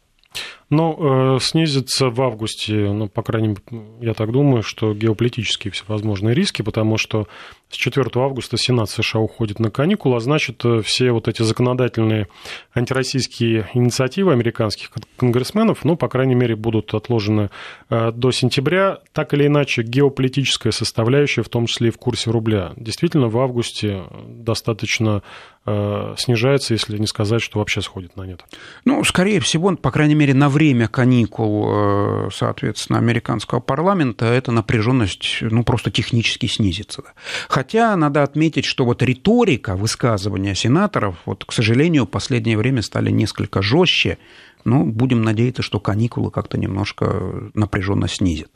Ну, 0.71 1.35
э, 1.35 1.39
снизится 1.41 2.09
в 2.09 2.19
августе, 2.21 2.73
ну, 2.73 3.07
по 3.07 3.21
крайней 3.21 3.49
мере, 3.49 3.61
я 4.01 4.13
так 4.15 4.31
думаю, 4.31 4.63
что 4.63 4.95
геополитические 4.95 5.71
всевозможные 5.71 6.33
риски, 6.33 6.63
потому 6.63 6.97
что 6.97 7.27
с 7.69 7.75
4 7.75 8.09
августа 8.15 8.57
Сенат 8.57 8.89
США 8.89 9.19
уходит 9.19 9.59
на 9.59 9.69
каникулы, 9.69 10.17
а 10.17 10.19
значит, 10.19 10.65
э, 10.65 10.81
все 10.81 11.11
вот 11.11 11.27
эти 11.27 11.43
законодательные 11.43 12.27
антироссийские 12.73 13.69
инициативы 13.75 14.31
американских 14.31 14.89
конгрессменов, 15.17 15.85
ну, 15.85 15.97
по 15.97 16.07
крайней 16.07 16.35
мере, 16.35 16.55
будут 16.55 16.95
отложены 16.95 17.51
э, 17.91 18.11
до 18.11 18.31
сентября. 18.31 18.99
Так 19.13 19.35
или 19.35 19.45
иначе, 19.45 19.83
геополитическая 19.83 20.71
составляющая, 20.71 21.43
в 21.43 21.49
том 21.49 21.67
числе 21.67 21.89
и 21.89 21.91
в 21.91 21.97
курсе 21.97 22.31
рубля, 22.31 22.73
действительно 22.75 23.27
в 23.27 23.37
августе 23.37 24.03
достаточно 24.27 25.21
Э, 25.67 26.13
снижается, 26.17 26.73
если 26.73 26.97
не 26.99 27.07
сказать, 27.07 27.41
что 27.41 27.57
вообще 27.57 27.81
сходит 27.81 28.15
на 28.15 28.21
нет? 28.21 28.45
Ну, 28.85 29.03
скорее 29.03 29.39
всего, 29.39 29.75
по 29.75 29.89
крайней 29.89 30.13
мере, 30.13 30.35
на 30.35 30.47
время 30.55 30.87
каникул, 30.87 31.65
э, 31.67 32.29
соответственно, 32.33 32.97
американского 32.99 33.59
парламента 33.59 34.25
эта 34.25 34.53
напряженность 34.53 35.39
ну, 35.41 35.63
просто 35.63 35.91
технически 35.91 36.45
снизится. 36.45 37.03
Хотя 37.49 37.93
надо 37.97 38.23
отметить, 38.23 38.63
что 38.63 38.85
вот 38.85 39.03
риторика 39.03 39.75
высказывания 39.75 40.55
сенаторов, 40.55 41.17
вот, 41.25 41.43
к 41.43 41.51
сожалению, 41.51 42.05
в 42.05 42.09
последнее 42.09 42.57
время 42.57 42.81
стали 42.81 43.11
несколько 43.11 43.61
жестче, 43.61 44.17
ну, 44.65 44.83
будем 44.83 45.21
надеяться, 45.21 45.61
что 45.61 45.79
каникулы 45.79 46.31
как-то 46.31 46.57
немножко 46.57 47.49
напряженно 47.53 48.07
снизят. 48.07 48.49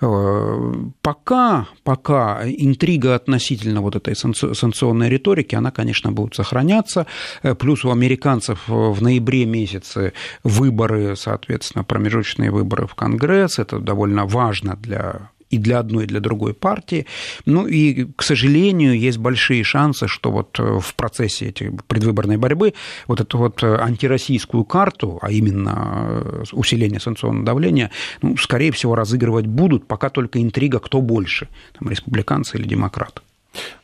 Э, 0.00 0.72
пока, 1.00 1.66
пока 1.82 2.42
интрига 2.46 3.14
относительно 3.14 3.80
вот 3.80 3.96
этой 3.96 4.14
санкционной 4.14 5.08
риторики, 5.08 5.54
она, 5.54 5.70
конечно, 5.70 6.12
будет 6.12 6.34
сохраняться. 6.34 7.06
Э, 7.42 7.54
плюс 7.54 7.84
у 7.84 7.90
американцев 7.90 8.68
в 8.68 9.02
ноябре 9.02 9.46
месяце 9.46 10.12
выборы, 10.44 11.16
соответственно, 11.16 11.84
промежуточные 11.84 12.50
выборы 12.50 12.86
в 12.86 12.94
Конгресс. 12.94 13.58
Это 13.58 13.78
довольно 13.78 14.26
важно 14.26 14.76
для 14.76 15.30
и 15.50 15.58
для 15.58 15.78
одной, 15.78 16.04
и 16.04 16.06
для 16.06 16.20
другой 16.20 16.54
партии. 16.54 17.06
Ну 17.44 17.66
и, 17.66 18.06
к 18.16 18.22
сожалению, 18.22 18.98
есть 18.98 19.18
большие 19.18 19.62
шансы, 19.64 20.08
что 20.08 20.30
вот 20.30 20.58
э, 20.58 20.78
в 20.80 20.94
процессе 20.94 21.48
этой 21.48 21.72
предвыборной 21.86 22.36
борьбы 22.36 22.74
вот 23.06 23.20
эту 23.20 23.38
вот 23.38 23.62
э, 23.62 23.76
антироссийскую 23.76 24.64
карту, 24.64 25.18
а 25.22 25.30
именно 25.30 26.20
э, 26.24 26.44
усиление 26.52 27.00
санкционного 27.00 27.46
давления, 27.46 27.90
ну, 28.22 28.36
скорее 28.36 28.72
всего, 28.72 28.94
разыгрывать 28.94 29.46
будут, 29.46 29.86
пока 29.86 30.10
только 30.10 30.42
интрига, 30.42 30.78
кто 30.78 31.00
больше, 31.00 31.48
там, 31.78 31.88
республиканцы 31.88 32.58
или 32.58 32.66
демократы. 32.66 33.20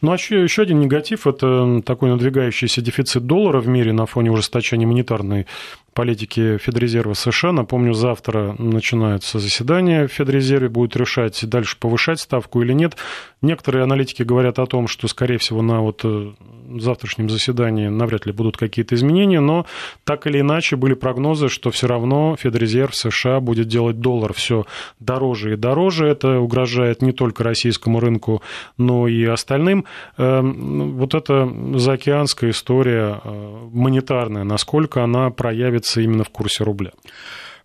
Ну, 0.01 0.11
а 0.11 0.15
еще, 0.15 0.43
еще 0.43 0.63
один 0.63 0.81
негатив– 0.81 1.27
это 1.27 1.81
такой 1.85 2.11
надвигающийся 2.11 2.83
дефицит 2.83 3.27
доллара 3.27 3.61
в 3.61 3.69
мире 3.69 3.93
на 3.93 4.07
фоне 4.07 4.31
ужесточения 4.31 4.87
монетарной 4.87 5.47
политики 5.95 6.59
Федрезерва 6.59 7.15
США. 7.15 7.53
Напомню, 7.53 7.95
завтра 7.95 8.55
начинается 8.59 9.39
заседание 9.39 10.07
в 10.07 10.13
Федрезерве, 10.13 10.69
будет 10.69 10.97
решать, 10.97 11.39
дальше 11.49 11.77
повышать 11.79 12.21
ставку 12.21 12.63
или 12.63 12.73
нет. 12.73 12.97
Некоторые 13.43 13.83
аналитики 13.83 14.23
говорят 14.23 14.59
о 14.59 14.67
том, 14.67 14.87
что, 14.87 15.09
скорее 15.09 15.39
всего, 15.39 15.63
на 15.63 15.81
вот 15.81 16.03
э, 16.05 16.33
завтрашнем 16.79 17.29
заседании 17.29 17.89
навряд 17.89 18.25
ли 18.25 18.33
будут 18.33 18.57
какие-то 18.57 18.95
изменения, 18.95 19.41
но 19.41 19.67
так 20.05 20.27
или 20.27 20.41
иначе 20.41 20.77
были 20.77 20.95
прогнозы, 20.95 21.49
что 21.49 21.71
все 21.71 21.89
равно 21.89 22.37
Федрезерв 22.39 22.95
США 22.95 23.41
будет 23.41 23.67
делать 23.67 24.01
доллар 24.01 24.33
все 24.33 24.65
дороже 25.01 25.55
и 25.55 25.57
дороже. 25.57 26.07
Это 26.07 26.39
угрожает 26.39 27.03
не 27.03 27.13
только 27.13 27.43
российскому 27.43 28.01
рынку, 28.01 28.43
но 28.79 29.09
и 29.09 29.25
остальным. 29.25 29.87
Эм, 30.19 30.97
вот 30.97 31.15
эта 31.15 31.53
заокеанская 31.75 32.51
история 32.51 33.21
э, 33.23 33.69
монетарная, 33.73 34.45
насколько 34.45 35.03
она 35.03 35.31
проявит 35.31 35.82
находится 35.83 36.01
именно 36.01 36.25
в 36.25 36.31
курсе 36.31 36.65
рубля. 36.65 36.93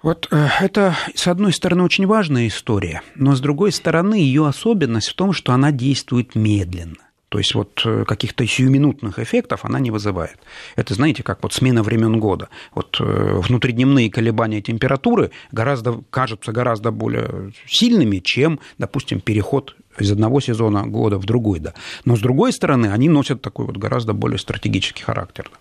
Вот 0.04 0.28
э, 0.32 0.48
это, 0.60 0.96
с 1.16 1.28
одной 1.28 1.54
стороны, 1.54 1.84
очень 1.84 2.06
важная 2.06 2.48
история, 2.48 3.02
но 3.16 3.36
с 3.36 3.42
другой 3.42 3.72
стороны, 3.72 4.16
ее 4.16 4.48
особенность 4.48 5.10
в 5.10 5.16
том, 5.16 5.34
что 5.34 5.54
она 5.54 5.72
действует 5.72 6.36
медленно. 6.36 7.07
То 7.30 7.40
есть 7.40 7.56
вот 7.56 7.82
э, 7.86 8.06
каких-то 8.06 8.48
сиюминутных 8.48 9.20
эффектов 9.20 9.66
она 9.66 9.80
не 9.80 9.92
вызывает. 9.92 10.38
Это, 10.78 10.94
знаете, 10.94 11.24
как 11.24 11.44
вот 11.44 11.54
смена 11.54 11.84
времен 11.84 12.20
года. 12.20 12.48
Вот 12.74 12.98
э, 13.02 13.04
внутридневные 13.04 14.10
колебания 14.10 14.62
температуры 14.62 15.32
гораздо, 15.52 16.02
кажутся 16.10 16.54
гораздо 16.54 16.92
более 16.92 17.52
сильными, 17.68 18.20
чем, 18.20 18.60
допустим, 18.78 19.20
переход 19.20 19.76
из 20.00 20.12
одного 20.12 20.40
сезона 20.40 20.88
года 20.88 21.18
в 21.18 21.26
другой, 21.26 21.60
да. 21.60 21.74
Но 22.06 22.16
с 22.16 22.20
другой 22.20 22.54
стороны, 22.54 22.88
они 22.88 23.10
носят 23.10 23.42
такой 23.42 23.66
вот 23.66 23.76
гораздо 23.76 24.14
более 24.14 24.38
стратегический 24.40 25.04
характер. 25.04 25.52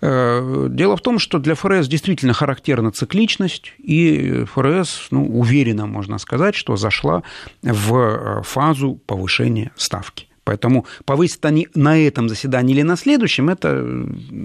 Э, 0.00 0.66
дело 0.70 0.96
в 0.96 1.02
том, 1.02 1.20
что 1.20 1.38
для 1.38 1.54
ФРС 1.54 1.86
действительно 1.86 2.32
характерна 2.32 2.90
цикличность, 2.90 3.72
и 3.78 4.44
ФРС, 4.44 5.08
ну, 5.12 5.24
уверенно 5.38 5.86
можно 5.86 6.18
сказать, 6.18 6.56
что 6.56 6.76
зашла 6.76 7.22
в 7.62 8.42
фазу 8.42 9.00
повышения 9.06 9.70
ставки. 9.76 10.26
Поэтому 10.46 10.86
повысить 11.04 11.44
они 11.44 11.66
на 11.74 11.98
этом 11.98 12.28
заседании 12.28 12.72
или 12.72 12.82
на 12.82 12.96
следующем, 12.96 13.48
это 13.48 13.68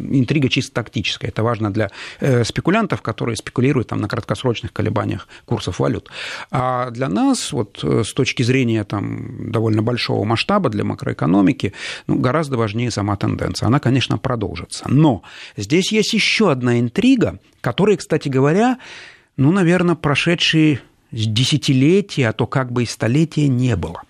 интрига 0.10 0.50
чисто 0.50 0.74
тактическая. 0.74 1.30
Это 1.30 1.44
важно 1.44 1.72
для 1.72 1.92
э, 2.20 2.44
спекулянтов, 2.44 3.04
которые 3.04 3.36
спекулируют 3.36 3.90
там, 3.90 4.02
на 4.02 4.08
краткосрочных 4.08 4.74
колебаниях 4.74 5.28
курсов 5.46 5.78
валют. 5.78 6.10
А 6.50 6.90
для 6.90 7.08
нас, 7.08 7.52
вот, 7.52 7.84
э, 7.84 8.04
с 8.04 8.14
точки 8.14 8.42
зрения 8.42 8.84
там, 8.84 9.52
довольно 9.52 9.84
большого 9.84 10.26
масштаба 10.26 10.72
для 10.72 10.84
макроэкономики, 10.84 11.74
ну, 12.08 12.18
гораздо 12.18 12.58
важнее 12.58 12.90
сама 12.90 13.16
тенденция. 13.16 13.68
Она, 13.68 13.80
конечно, 13.80 14.18
продолжится. 14.18 14.86
Но 14.90 15.22
здесь 15.56 15.92
есть 15.92 16.14
еще 16.14 16.52
одна 16.52 16.80
интрига, 16.80 17.40
которая, 17.62 17.98
кстати 17.98 18.28
говоря, 18.28 18.80
ну, 19.38 19.52
наверное, 19.52 19.94
прошедшие 19.94 20.82
десятилетия, 21.12 22.30
а 22.30 22.34
то 22.34 22.48
как 22.48 22.72
бы 22.72 22.84
и 22.84 22.86
столетия 22.86 23.48
не 23.48 23.76
было. 23.76 24.02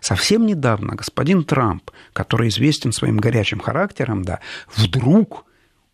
Совсем 0.00 0.46
недавно 0.46 0.94
господин 0.94 1.44
Трамп, 1.44 1.90
который 2.12 2.48
известен 2.48 2.92
своим 2.92 3.18
горячим 3.18 3.60
характером, 3.60 4.22
да, 4.22 4.40
вдруг 4.74 5.44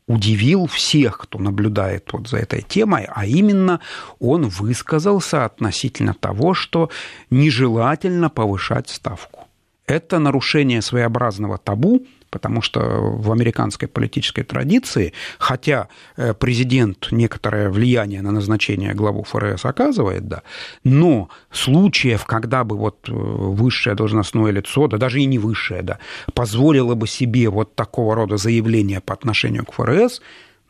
удивил 0.06 0.66
всех, 0.66 1.18
кто 1.18 1.38
наблюдает 1.38 2.12
вот 2.12 2.28
за 2.28 2.38
этой 2.38 2.62
темой, 2.62 3.06
а 3.08 3.26
именно 3.26 3.80
он 4.18 4.48
высказался 4.48 5.44
относительно 5.44 6.14
того, 6.14 6.54
что 6.54 6.90
нежелательно 7.30 8.28
повышать 8.28 8.90
ставку. 8.90 9.48
Это 9.86 10.18
нарушение 10.18 10.82
своеобразного 10.82 11.58
табу, 11.58 12.06
потому 12.34 12.62
что 12.62 12.80
в 12.80 13.30
американской 13.30 13.86
политической 13.86 14.42
традиции, 14.42 15.12
хотя 15.38 15.86
э, 16.16 16.34
президент 16.34 17.12
некоторое 17.12 17.70
влияние 17.70 18.22
на 18.22 18.32
назначение 18.32 18.92
главу 18.92 19.22
ФРС 19.22 19.64
оказывает, 19.64 20.26
да, 20.26 20.42
но 20.82 21.28
случаев, 21.52 22.24
когда 22.24 22.64
бы 22.64 22.76
вот 22.76 23.08
э, 23.08 23.12
высшее 23.12 23.94
должностное 23.94 24.50
лицо, 24.52 24.88
да 24.88 24.98
даже 24.98 25.20
и 25.20 25.26
не 25.26 25.38
высшее, 25.38 25.82
да, 25.82 25.98
позволило 26.34 26.96
бы 26.96 27.06
себе 27.06 27.48
вот 27.48 27.76
такого 27.76 28.16
рода 28.16 28.36
заявление 28.36 29.00
по 29.00 29.14
отношению 29.14 29.64
к 29.64 29.72
ФРС, 29.72 30.20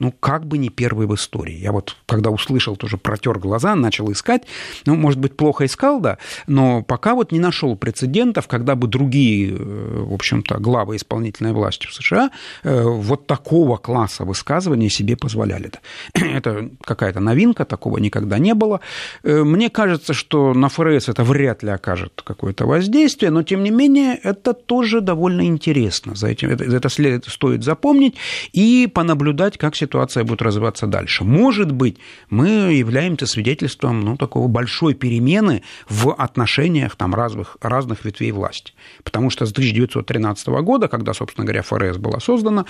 ну, 0.04 0.12
как 0.20 0.44
бы 0.44 0.58
не 0.58 0.68
первый 0.68 1.06
в 1.06 1.14
истории. 1.14 1.54
Я 1.54 1.72
вот, 1.72 1.96
когда 2.04 2.28
услышал, 2.28 2.76
тоже 2.76 2.98
протер 2.98 3.38
глаза, 3.38 3.74
начал 3.74 4.12
искать. 4.12 4.42
Ну, 4.84 4.96
может 4.96 5.18
быть, 5.18 5.34
плохо 5.34 5.64
искал, 5.64 5.98
да, 5.98 6.18
но 6.46 6.82
пока 6.82 7.14
вот 7.14 7.32
не 7.32 7.40
нашел 7.40 7.74
прецедентов, 7.74 8.46
когда 8.46 8.74
бы 8.74 8.86
другие, 8.86 9.56
э, 9.56 10.04
в 10.06 10.12
общем-то, 10.12 10.58
главы 10.58 10.96
исполнительной 10.96 11.52
власти 11.52 11.86
в 11.86 11.94
США 11.94 12.30
э, 12.64 12.82
вот 12.82 13.26
такого 13.26 13.78
класса 13.78 14.26
высказывания 14.26 14.90
себе 14.90 15.16
позволяли. 15.16 15.70
Это 16.12 16.68
какая-то 16.82 17.20
новинка, 17.20 17.64
такого 17.64 17.96
никогда 17.96 18.38
не 18.38 18.52
было. 18.52 18.80
Э, 19.22 19.42
мне 19.42 19.70
кажется, 19.70 20.12
что 20.12 20.52
на 20.52 20.68
ФРС 20.68 21.08
это 21.08 21.24
вряд 21.24 21.62
ли 21.62 21.70
окажет 21.70 22.20
какое-то 22.22 22.66
воздействие, 22.66 23.30
но, 23.30 23.42
тем 23.42 23.62
не 23.62 23.70
менее, 23.70 24.20
это 24.22 24.52
тоже 24.52 25.00
довольно 25.00 25.46
интересно. 25.46 26.14
За 26.14 26.26
этим, 26.26 26.50
это, 26.50 26.64
это 26.64 26.88
стоит 27.30 27.64
запомнить 27.64 28.16
и 28.52 28.86
понаблюдать, 28.92 29.56
как 29.56 29.74
ситуация 29.76 29.93
будет 30.24 30.42
развиваться 30.42 30.86
дальше. 30.86 31.24
Может 31.24 31.72
быть, 31.72 31.98
мы 32.30 32.74
являемся 32.74 33.26
свидетельством 33.26 34.00
ну, 34.00 34.16
такого 34.16 34.48
большой 34.48 34.94
перемены 34.94 35.62
в 35.88 36.12
отношениях 36.12 36.96
там, 36.96 37.14
разных, 37.14 37.56
разных 37.60 38.04
ветвей 38.04 38.32
власти. 38.32 38.72
Потому 39.02 39.30
что 39.30 39.46
с 39.46 39.52
1913 39.52 40.48
года, 40.48 40.88
когда, 40.88 41.14
собственно 41.14 41.44
говоря, 41.44 41.62
ФРС 41.62 41.96
была 41.96 42.20
создана, 42.20 42.64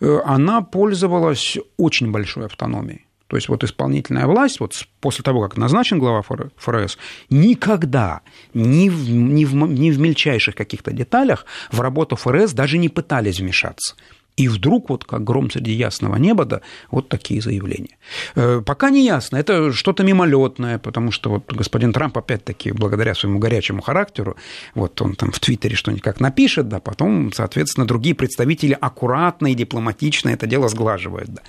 э, 0.00 0.20
она 0.24 0.60
пользовалась 0.62 1.58
очень 1.76 2.10
большой 2.10 2.46
автономией. 2.46 3.06
То 3.30 3.36
есть 3.36 3.48
вот 3.48 3.62
исполнительная 3.62 4.26
власть, 4.26 4.58
вот 4.58 4.74
после 5.00 5.22
того, 5.22 5.40
как 5.42 5.56
назначен 5.56 6.00
глава 6.00 6.22
ФРС, 6.56 6.98
никогда 7.30 8.22
ни 8.54 8.88
в, 8.88 9.08
ни 9.08 9.44
в, 9.44 9.54
ни 9.54 9.92
в 9.92 10.00
мельчайших 10.00 10.56
каких-то 10.56 10.90
деталях 10.90 11.46
в 11.70 11.80
работу 11.80 12.16
ФРС 12.16 12.52
даже 12.52 12.76
не 12.76 12.88
пытались 12.88 13.38
вмешаться. 13.38 13.94
И 14.40 14.48
вдруг, 14.48 14.88
вот 14.88 15.04
как 15.04 15.22
гром 15.22 15.50
среди 15.50 15.72
ясного 15.72 16.16
неба, 16.16 16.46
да, 16.46 16.60
вот 16.90 17.10
такие 17.10 17.42
заявления. 17.42 17.98
Э, 18.36 18.62
пока 18.64 18.88
не 18.88 19.04
ясно, 19.04 19.36
это 19.36 19.70
что-то 19.70 20.02
мимолетное, 20.02 20.78
потому 20.78 21.12
что 21.12 21.28
вот 21.28 21.52
господин 21.52 21.92
Трамп, 21.92 22.16
опять-таки, 22.16 22.72
благодаря 22.72 23.14
своему 23.14 23.38
горячему 23.38 23.82
характеру, 23.82 24.36
вот 24.74 25.02
он 25.02 25.14
там 25.14 25.30
в 25.30 25.38
Твиттере 25.38 25.76
что-нибудь 25.76 26.02
как 26.02 26.20
напишет, 26.20 26.68
да, 26.68 26.80
потом, 26.80 27.34
соответственно, 27.34 27.86
другие 27.86 28.14
представители 28.14 28.74
аккуратно 28.80 29.48
и 29.48 29.54
дипломатично 29.54 30.30
это 30.30 30.46
дело 30.46 30.70
сглаживают. 30.70 31.28
Да. 31.28 31.42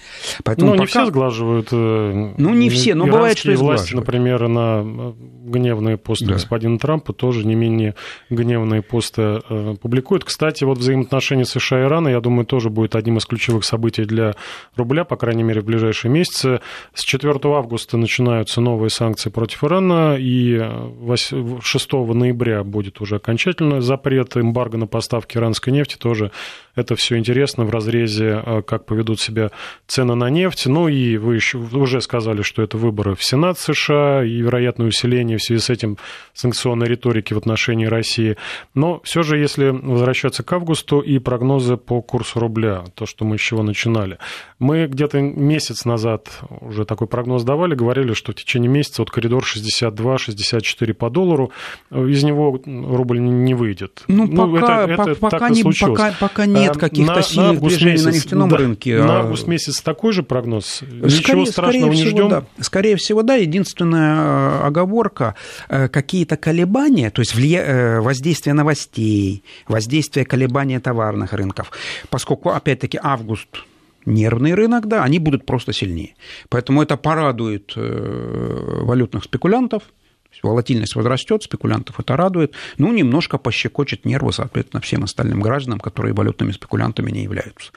Поэтому 0.44 0.72
ну, 0.72 0.74
пока... 0.74 0.82
не 0.82 0.88
все 0.88 1.06
сглаживают. 1.06 1.70
Э, 1.72 2.34
ну, 2.38 2.54
не 2.54 2.70
все, 2.70 2.94
но 2.94 3.06
бывает, 3.06 3.38
что 3.38 3.54
и 3.54 3.56
власти, 3.56 3.96
например, 3.96 4.50
на 4.50 4.82
э, 4.84 5.14
гневные 5.46 5.96
посты 5.96 6.26
да. 6.26 6.34
господина 6.34 6.78
Трампа 6.78 7.14
тоже 7.14 7.48
не 7.48 7.56
менее 7.56 7.96
гневные 8.30 8.82
посты 8.82 9.40
публикуют. 9.82 10.26
Кстати, 10.26 10.66
вот 10.66 10.80
взаимоотношения 10.80 11.46
США 11.46 11.84
и 11.84 11.84
Ирана, 11.84 12.10
я 12.10 12.20
думаю, 12.20 12.46
тоже 12.46 12.70
будет 12.70 12.81
одним 12.96 13.18
из 13.18 13.26
ключевых 13.26 13.64
событий 13.64 14.06
для 14.06 14.36
рубля, 14.76 15.04
по 15.04 15.16
крайней 15.16 15.44
мере, 15.44 15.62
в 15.62 15.66
ближайшие 15.66 16.12
месяцы. 16.12 16.62
С 16.94 17.04
4 17.04 17.34
августа 17.44 17.98
начинаются 17.98 18.62
новые 18.62 18.90
санкции 18.90 19.30
против 19.30 19.64
Ирана, 19.64 20.16
и 20.20 20.62
6 21.62 21.94
ноября 21.94 22.64
будет 22.64 23.02
уже 23.02 23.18
окончательный 23.18 23.82
запрет 23.82 24.38
эмбарго 24.38 24.78
на 24.78 24.88
поставки 24.88 25.38
иранской 25.38 25.74
нефти. 25.74 25.96
Тоже 25.98 26.32
это 26.76 26.96
все 26.96 27.18
интересно 27.18 27.66
в 27.66 27.70
разрезе, 27.70 28.42
э, 28.46 28.62
как 28.62 28.86
поведут 28.86 29.20
себя 29.20 29.52
цены 29.88 30.16
на 30.16 30.30
нефть. 30.30 30.68
Ну 30.68 30.88
и 30.88 31.18
вы 31.18 31.36
еще 31.36 31.58
уже 31.58 32.02
сказали, 32.02 32.42
что 32.42 32.62
это 32.62 32.78
выборы 32.78 33.16
в 33.16 33.24
Сенат 33.24 33.60
США 33.60 34.24
и 34.24 34.42
вероятное 34.42 34.88
усиление 34.88 35.38
в 35.38 35.44
связи 35.44 35.62
с 35.62 35.70
этим 35.70 35.98
санкционной 36.34 36.88
риторики 36.88 37.34
в 37.34 37.38
отношении 37.38 37.86
России. 37.86 38.38
Но 38.74 39.02
все 39.04 39.24
же, 39.24 39.38
если 39.38 39.70
возвращаться 39.70 40.44
к 40.44 40.54
августу 40.54 41.00
и 41.00 41.20
прогнозы 41.20 41.78
по 41.78 42.02
курсу 42.02 42.40
рубля, 42.40 42.61
то, 42.96 43.06
что 43.06 43.26
мы 43.26 43.38
с 43.38 43.42
чего 43.42 43.64
начинали. 43.64 44.18
Мы 44.60 44.88
где-то 44.88 45.20
месяц 45.22 45.86
назад 45.86 46.30
уже 46.62 46.86
такой 46.86 47.08
прогноз 47.08 47.44
давали, 47.44 47.76
говорили, 47.76 48.14
что 48.14 48.32
в 48.32 48.36
течение 48.36 48.70
месяца 48.70 49.02
вот 49.02 49.12
коридор 49.12 49.44
62-64 49.44 50.94
по 50.94 51.10
доллару, 51.10 51.52
из 51.92 52.24
него 52.24 52.60
рубль 52.66 53.20
не 53.20 53.54
выйдет. 53.54 54.04
Ну, 54.08 54.28
ну 54.28 54.54
пока, 54.60 54.84
это, 54.84 55.02
это 55.04 55.16
пока, 55.16 55.50
не, 55.50 55.64
пока, 55.64 56.14
пока 56.20 56.46
нет 56.46 56.76
а, 56.76 56.80
каких-то 56.80 57.16
на, 57.16 57.22
сильных 57.22 57.62
на 57.62 57.68
движений 57.68 57.92
месяц, 57.92 58.06
на 58.06 58.10
нефтяном 58.12 58.50
да, 58.50 58.58
рынке. 58.58 58.98
На 58.98 59.18
а 59.18 59.20
август 59.22 59.48
месяц 59.48 59.82
такой 59.82 60.14
же 60.14 60.24
прогноз? 60.24 60.82
Ничего 60.82 61.46
страшного 61.46 61.92
скорее 61.92 62.06
не 62.06 62.10
ждем? 62.10 62.30
Да. 62.30 62.44
Скорее 62.60 62.96
всего, 62.98 63.24
да. 63.24 63.36
Единственная 63.36 64.62
э, 64.62 64.68
оговорка, 64.68 65.36
э, 65.70 65.88
какие-то 65.88 66.38
колебания, 66.38 67.10
то 67.10 67.22
есть 67.22 67.36
влия... 67.36 67.64
Э, 67.64 68.02
воздействие 68.02 68.54
новостей, 68.54 69.44
воздействие 69.68 70.26
колебания 70.26 70.80
товарных 70.80 71.34
рынков, 71.34 71.72
поскольку, 72.10 72.51
опять-таки, 72.54 73.00
август 73.02 73.66
нервный 74.06 74.54
рынок, 74.54 74.88
да, 74.88 75.04
они 75.04 75.20
будут 75.20 75.46
просто 75.46 75.74
сильнее. 75.74 76.16
Поэтому 76.50 76.82
это 76.82 76.98
порадует 76.98 77.74
э, 77.76 78.80
валютных 78.84 79.24
спекулянтов, 79.24 79.84
волатильность 80.44 80.96
возрастет, 80.96 81.44
спекулянтов 81.44 82.00
это 82.00 82.16
радует, 82.16 82.54
ну, 82.78 82.92
немножко 82.94 83.38
пощекочет 83.38 84.06
нервы, 84.06 84.34
соответственно, 84.34 84.82
всем 84.82 85.04
остальным 85.04 85.42
гражданам, 85.42 85.80
которые 85.80 86.14
валютными 86.14 86.52
спекулянтами 86.52 87.12
не 87.12 87.24
являются. 87.24 87.72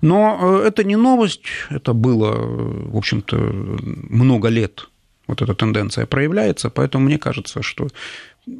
Но 0.00 0.38
э, 0.62 0.68
это 0.68 0.84
не 0.84 0.96
новость, 0.96 1.46
это 1.70 1.92
было, 1.92 2.34
в 2.36 2.96
общем-то, 2.96 3.36
много 3.36 4.48
лет 4.48 4.88
вот 5.26 5.40
эта 5.42 5.54
тенденция 5.54 6.06
проявляется, 6.06 6.70
поэтому 6.70 7.06
мне 7.06 7.18
кажется, 7.18 7.62
что 7.62 7.88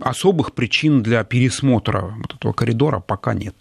особых 0.00 0.52
причин 0.52 1.02
для 1.02 1.22
пересмотра 1.24 2.14
вот 2.18 2.34
этого 2.34 2.52
коридора 2.52 3.00
пока 3.00 3.34
нет. 3.34 3.54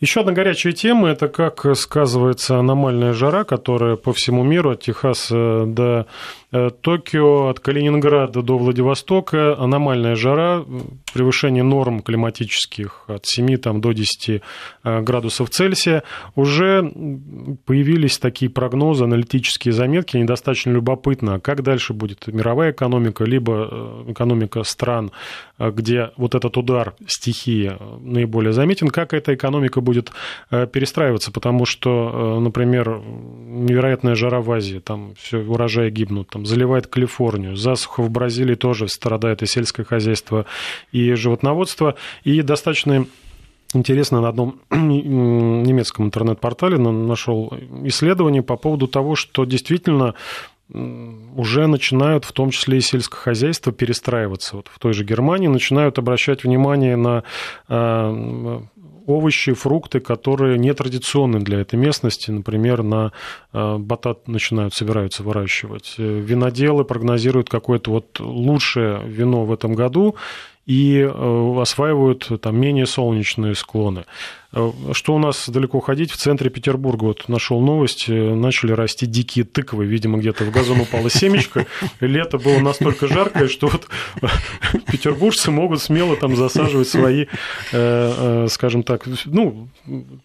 Еще 0.00 0.20
одна 0.20 0.32
горячая 0.32 0.72
тема– 0.72 1.08
это 1.10 1.28
как 1.28 1.64
сказывается 1.76 2.58
аномальная 2.58 3.12
жара, 3.12 3.44
которая 3.44 3.96
по 3.96 4.12
всему 4.12 4.42
миру, 4.42 4.70
от 4.72 4.82
Техаса 4.82 5.64
до 5.66 6.06
Токио 6.50 7.48
от 7.48 7.60
Калининграда 7.60 8.42
до 8.42 8.58
Владивостока. 8.58 9.56
Аномальная 9.56 10.16
жара, 10.16 10.64
превышение 11.14 11.62
норм 11.62 12.00
климатических 12.00 13.04
от 13.06 13.24
7 13.24 13.56
там, 13.58 13.80
до 13.80 13.92
10 13.92 14.28
э, 14.82 15.00
градусов 15.02 15.50
Цельсия. 15.50 16.02
Уже 16.34 16.82
появились 17.66 18.18
такие 18.18 18.50
прогнозы, 18.50 19.04
аналитические 19.04 19.72
заметки, 19.72 20.16
недостаточно 20.16 20.72
любопытно, 20.72 21.38
как 21.38 21.62
дальше 21.62 21.92
будет 21.92 22.26
мировая 22.26 22.72
экономика, 22.72 23.24
либо 23.24 23.68
э, 23.70 24.04
экономика 24.12 24.64
стран, 24.64 25.12
где 25.58 26.10
вот 26.16 26.34
этот 26.34 26.56
удар 26.56 26.94
стихии 27.06 27.72
наиболее 28.00 28.52
заметен, 28.52 28.88
как 28.88 29.12
эта 29.14 29.34
экономика 29.34 29.80
будет 29.80 30.10
перестраиваться, 30.50 31.30
потому 31.30 31.66
что, 31.66 32.40
например, 32.40 32.98
невероятная 32.98 34.14
жара 34.14 34.40
в 34.40 34.50
Азии, 34.50 34.78
там 34.78 35.12
все 35.18 35.38
урожаи 35.38 35.90
гибнут, 35.90 36.28
там 36.30 36.39
заливает 36.44 36.86
Калифорнию. 36.86 37.56
Засуха 37.56 38.02
в 38.02 38.10
Бразилии 38.10 38.54
тоже 38.54 38.88
страдает 38.88 39.42
и 39.42 39.46
сельское 39.46 39.84
хозяйство, 39.84 40.46
и 40.92 41.14
животноводство. 41.14 41.96
И 42.24 42.42
достаточно 42.42 43.06
интересно, 43.74 44.20
на 44.20 44.28
одном 44.28 44.60
немецком 44.70 46.06
интернет-портале 46.06 46.78
нашел 46.78 47.52
исследование 47.84 48.42
по 48.42 48.56
поводу 48.56 48.88
того, 48.88 49.14
что 49.14 49.44
действительно 49.44 50.14
уже 50.72 51.66
начинают, 51.66 52.24
в 52.24 52.32
том 52.32 52.50
числе 52.50 52.78
и 52.78 52.80
сельское 52.80 53.16
хозяйство, 53.16 53.72
перестраиваться. 53.72 54.56
Вот 54.56 54.68
в 54.72 54.78
той 54.78 54.92
же 54.92 55.04
Германии 55.04 55.48
начинают 55.48 55.98
обращать 55.98 56.44
внимание 56.44 56.96
на 56.96 57.24
а, 57.68 58.62
овощи, 59.10 59.52
фрукты, 59.52 60.00
которые 60.00 60.58
нетрадиционны 60.58 61.40
для 61.40 61.60
этой 61.60 61.76
местности. 61.76 62.30
Например, 62.30 62.82
на 62.82 63.12
э, 63.52 63.76
батат 63.78 64.28
начинают, 64.28 64.74
собираются 64.74 65.22
выращивать. 65.22 65.94
Э, 65.98 66.02
виноделы 66.02 66.84
прогнозируют 66.84 67.48
какое-то 67.48 67.90
вот 67.90 68.20
лучшее 68.20 69.02
вино 69.04 69.44
в 69.44 69.52
этом 69.52 69.74
году 69.74 70.16
и 70.66 71.00
э, 71.00 71.60
осваивают 71.60 72.28
там 72.40 72.60
менее 72.60 72.86
солнечные 72.86 73.54
склоны. 73.54 74.04
Э, 74.52 74.70
что 74.92 75.14
у 75.14 75.18
нас 75.18 75.48
далеко 75.48 75.80
ходить? 75.80 76.10
В 76.10 76.16
центре 76.16 76.50
Петербурга, 76.50 77.04
вот 77.04 77.28
нашел 77.28 77.60
новость, 77.60 78.08
э, 78.08 78.34
начали 78.34 78.72
расти 78.72 79.06
дикие 79.06 79.44
тыквы. 79.44 79.84
Видимо, 79.86 80.18
где-то 80.18 80.44
в 80.44 80.50
газон 80.50 80.80
упала 80.80 81.08
семечко. 81.08 81.66
Лето 82.00 82.38
было 82.38 82.58
настолько 82.58 83.06
жаркое, 83.06 83.48
что 83.48 83.68
вот 83.68 83.88
петербуржцы 84.90 85.50
могут 85.50 85.80
смело 85.80 86.16
там 86.16 86.34
засаживать 86.34 86.88
свои, 86.88 87.26
э, 87.72 88.46
скажем 88.50 88.82
так, 88.82 89.06
ну, 89.26 89.68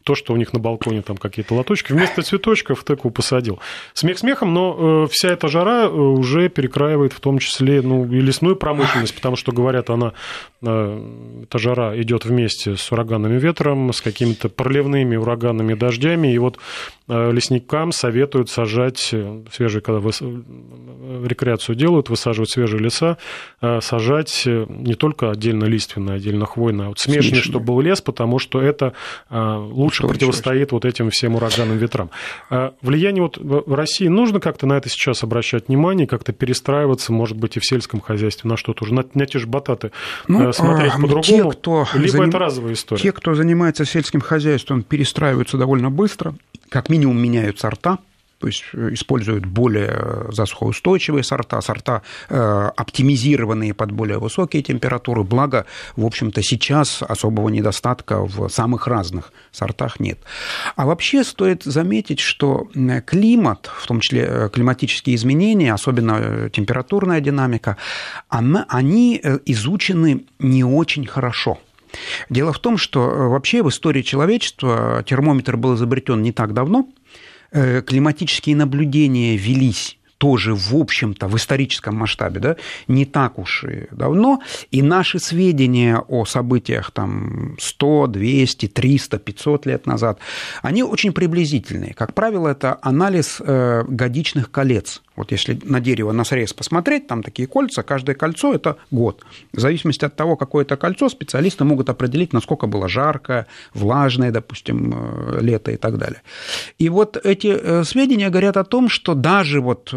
то, 0.03 0.15
что 0.15 0.33
у 0.33 0.37
них 0.37 0.53
на 0.53 0.59
балконе 0.59 1.01
там 1.01 1.17
какие-то 1.17 1.53
лоточки. 1.53 1.91
Вместо 1.91 2.23
цветочков 2.23 2.83
тыкву 2.83 3.11
посадил. 3.11 3.59
Смех 3.93 4.17
смехом, 4.17 4.53
но 4.53 5.07
вся 5.07 5.29
эта 5.29 5.47
жара 5.47 5.87
уже 5.87 6.49
перекраивает 6.49 7.13
в 7.13 7.19
том 7.19 7.39
числе 7.39 7.81
ну, 7.81 8.05
и 8.05 8.19
лесную 8.21 8.55
промышленность, 8.55 9.13
потому 9.13 9.35
что, 9.35 9.51
говорят, 9.51 9.89
она, 9.89 10.13
эта 10.61 11.57
жара 11.57 11.99
идет 12.01 12.25
вместе 12.25 12.75
с 12.75 12.91
ураганным 12.91 13.37
ветром, 13.37 13.93
с 13.93 14.01
какими 14.01 14.14
какими-то 14.15 14.47
проливными 14.47 15.17
ураганными 15.17 15.73
дождями. 15.73 16.33
И 16.33 16.37
вот 16.37 16.57
э, 17.09 17.31
лесникам 17.31 17.91
советуют 17.91 18.49
сажать 18.49 19.09
э, 19.11 19.43
свежие, 19.51 19.81
когда 19.81 19.99
вы 19.99 20.11
э, 20.11 21.25
рекреацию 21.27 21.75
делают, 21.75 22.09
высаживать 22.09 22.49
свежие 22.49 22.81
леса, 22.81 23.17
сажать 23.81 24.43
не 24.45 24.95
только 24.95 25.31
отдельно 25.31 25.65
лиственные, 25.65 26.15
отдельно 26.15 26.45
хвойные, 26.45 26.85
а 26.85 26.89
вот 26.89 26.99
смешанный, 26.99 27.23
Смешанный. 27.23 27.43
чтобы 27.43 27.65
был 27.65 27.81
лес, 27.81 28.01
потому 28.01 28.39
что 28.39 28.61
это 28.61 28.93
лучше 29.29 30.03
Устойчивость. 30.03 30.07
противостоит 30.07 30.71
вот 30.71 30.85
этим 30.85 31.09
всем 31.09 31.35
ураганным 31.35 31.77
ветрам. 31.77 32.09
Влияние 32.81 33.23
вот 33.23 33.37
в 33.37 33.73
России 33.73 34.07
нужно 34.07 34.39
как-то 34.39 34.67
на 34.67 34.77
это 34.77 34.89
сейчас 34.89 35.23
обращать 35.23 35.67
внимание, 35.67 36.07
как-то 36.07 36.31
перестраиваться, 36.31 37.11
может 37.11 37.37
быть, 37.37 37.57
и 37.57 37.59
в 37.59 37.65
сельском 37.65 38.01
хозяйстве 38.01 38.49
на 38.49 38.57
что-то 38.57 38.83
уже, 38.83 38.93
на, 38.93 39.03
на 39.13 39.25
те 39.25 39.39
же 39.39 39.47
бататы 39.47 39.91
ну, 40.27 40.53
смотреть 40.53 40.93
а, 40.95 41.01
по-другому, 41.01 41.53
либо 41.93 42.07
заним... 42.07 42.29
это 42.29 42.39
разовая 42.39 42.73
история. 42.73 43.01
Те, 43.01 43.11
кто 43.11 43.33
занимается 43.33 43.85
сельским 43.85 44.04
сельским 44.05 44.21
хозяйством 44.21 44.83
перестраиваются 44.83 45.57
довольно 45.57 45.89
быстро, 45.89 46.35
как 46.69 46.89
минимум 46.89 47.17
меняют 47.17 47.59
сорта, 47.59 47.97
то 48.37 48.47
есть 48.47 48.63
э, 48.73 48.89
используют 48.93 49.45
более 49.45 50.27
засухоустойчивые 50.29 51.23
сорта, 51.23 51.59
сорта 51.61 52.03
э, 52.29 52.71
оптимизированные 52.75 53.73
под 53.73 53.91
более 53.91 54.19
высокие 54.19 54.61
температуры. 54.61 55.23
Благо, 55.23 55.65
в 55.95 56.05
общем-то, 56.05 56.43
сейчас 56.43 57.01
особого 57.01 57.49
недостатка 57.49 58.23
в 58.23 58.47
самых 58.49 58.85
разных 58.85 59.33
сортах 59.51 59.99
нет. 59.99 60.19
А 60.75 60.85
вообще 60.85 61.23
стоит 61.23 61.63
заметить, 61.63 62.19
что 62.19 62.69
климат, 63.07 63.71
в 63.75 63.87
том 63.87 64.01
числе 64.01 64.27
э, 64.29 64.49
климатические 64.53 65.15
изменения, 65.15 65.73
особенно 65.73 66.51
температурная 66.51 67.21
динамика, 67.21 67.77
они 68.29 69.19
изучены 69.45 70.25
не 70.37 70.63
очень 70.63 71.07
хорошо. 71.07 71.57
Дело 72.29 72.53
в 72.53 72.59
том, 72.59 72.77
что 72.77 73.09
э, 73.09 73.27
вообще 73.27 73.63
в 73.63 73.69
истории 73.69 74.01
человечества 74.01 75.03
термометр 75.05 75.57
был 75.57 75.75
изобретен 75.75 76.21
не 76.21 76.31
так 76.31 76.53
давно, 76.53 76.89
э, 77.51 77.81
климатические 77.81 78.55
наблюдения 78.55 79.37
велись 79.37 79.97
тоже, 80.17 80.55
в 80.55 80.73
общем-то, 80.75 81.27
в 81.27 81.35
историческом 81.35 81.95
масштабе, 81.95 82.39
да, 82.39 82.55
не 82.87 83.05
так 83.05 83.37
уж 83.37 83.63
и 83.65 83.87
давно, 83.91 84.41
и 84.71 84.81
наши 84.81 85.19
сведения 85.19 85.97
о 85.97 86.25
событиях 86.25 86.91
там 86.91 87.55
100, 87.59 88.07
200, 88.07 88.67
300, 88.67 89.17
500 89.19 89.65
лет 89.65 89.85
назад, 89.85 90.19
они 90.61 90.83
очень 90.83 91.11
приблизительные. 91.11 91.93
Как 91.93 92.13
правило, 92.13 92.47
это 92.47 92.77
анализ 92.81 93.41
э, 93.41 93.83
годичных 93.87 94.51
колец. 94.51 95.01
Вот 95.15 95.31
если 95.31 95.57
на 95.63 95.79
дерево 95.79 96.11
на 96.11 96.25
срез 96.25 96.53
посмотреть, 96.53 97.07
там 97.07 97.23
такие 97.23 97.47
кольца, 97.47 97.83
каждое 97.83 98.15
кольцо– 98.15 98.53
это 98.55 98.77
год. 98.91 99.23
В 99.53 99.59
зависимости 99.59 100.03
от 100.03 100.15
того, 100.15 100.35
какое 100.35 100.65
это 100.65 100.75
кольцо, 100.75 101.09
специалисты 101.09 101.63
могут 101.63 101.89
определить, 101.89 102.33
насколько 102.33 102.67
было 102.67 102.89
жарко, 102.89 103.47
влажное, 103.73 104.31
допустим, 104.31 104.93
э, 104.93 105.39
лето 105.41 105.71
и 105.71 105.77
так 105.77 105.97
далее. 105.97 106.21
И 106.79 106.89
вот 106.89 107.17
эти 107.17 107.47
э, 107.47 107.83
сведения 107.83 108.29
говорят 108.29 108.57
о 108.57 108.63
том, 108.63 108.89
что 108.89 109.13
даже 109.13 109.61
вот 109.61 109.93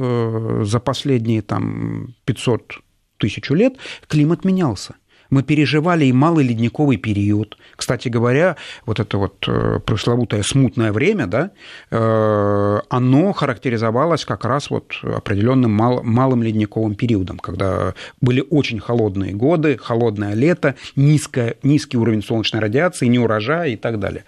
за 0.64 0.80
последние 0.80 1.42
там 1.42 2.14
500 2.24 2.80
тысячу 3.18 3.54
лет 3.54 3.76
климат 4.06 4.44
менялся 4.44 4.94
мы 5.30 5.42
переживали 5.42 6.06
и 6.06 6.12
малый 6.12 6.46
ледниковый 6.46 6.96
период. 6.96 7.56
Кстати 7.76 8.08
говоря, 8.08 8.56
вот 8.86 9.00
это 9.00 9.18
вот 9.18 9.44
э, 9.46 9.80
пресловутое 9.84 10.42
смутное 10.42 10.92
время, 10.92 11.26
да, 11.26 11.50
э, 11.90 12.80
оно 12.88 13.32
характеризовалось 13.32 14.24
как 14.24 14.44
раз 14.44 14.70
вот 14.70 14.94
определенным 15.02 15.72
мал, 15.72 16.02
малым 16.02 16.42
ледниковым 16.42 16.94
периодом, 16.94 17.38
когда 17.38 17.94
были 18.20 18.44
очень 18.50 18.80
холодные 18.80 19.32
годы, 19.32 19.78
холодное 19.78 20.34
лето, 20.34 20.74
низкое, 20.96 21.56
низкий 21.62 21.96
уровень 21.96 22.22
солнечной 22.22 22.62
радиации, 22.62 23.06
неурожай 23.06 23.72
и 23.72 23.76
так 23.76 23.98
далее. 23.98 24.24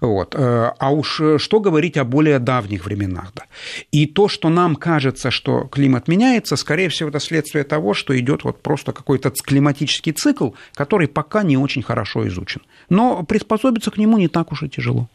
Вот. 0.00 0.34
Э, 0.36 0.72
а 0.78 0.90
уж 0.90 1.20
что 1.38 1.60
говорить 1.60 1.96
о 1.96 2.04
более 2.04 2.38
давних 2.38 2.84
временах. 2.86 3.32
Да. 3.34 3.44
И 3.92 4.06
то, 4.06 4.28
что 4.28 4.48
нам 4.48 4.76
кажется, 4.76 5.30
что 5.30 5.64
климат 5.64 6.08
меняется, 6.08 6.56
скорее 6.56 6.88
всего, 6.88 7.08
это 7.08 7.20
следствие 7.20 7.64
того, 7.64 7.94
что 7.94 8.18
идет 8.18 8.44
вот 8.44 8.62
просто 8.62 8.92
какой-то 8.92 9.30
климатический 9.30 10.12
цикл, 10.12 10.37
цикл, 10.38 10.50
который 10.74 11.08
пока 11.08 11.42
не 11.42 11.56
очень 11.56 11.82
хорошо 11.82 12.26
изучен. 12.28 12.62
Но 12.88 13.22
приспособиться 13.24 13.90
к 13.90 13.98
нему 13.98 14.18
не 14.18 14.28
так 14.28 14.52
уж 14.52 14.62
и 14.62 14.68
тяжело. 14.68 15.08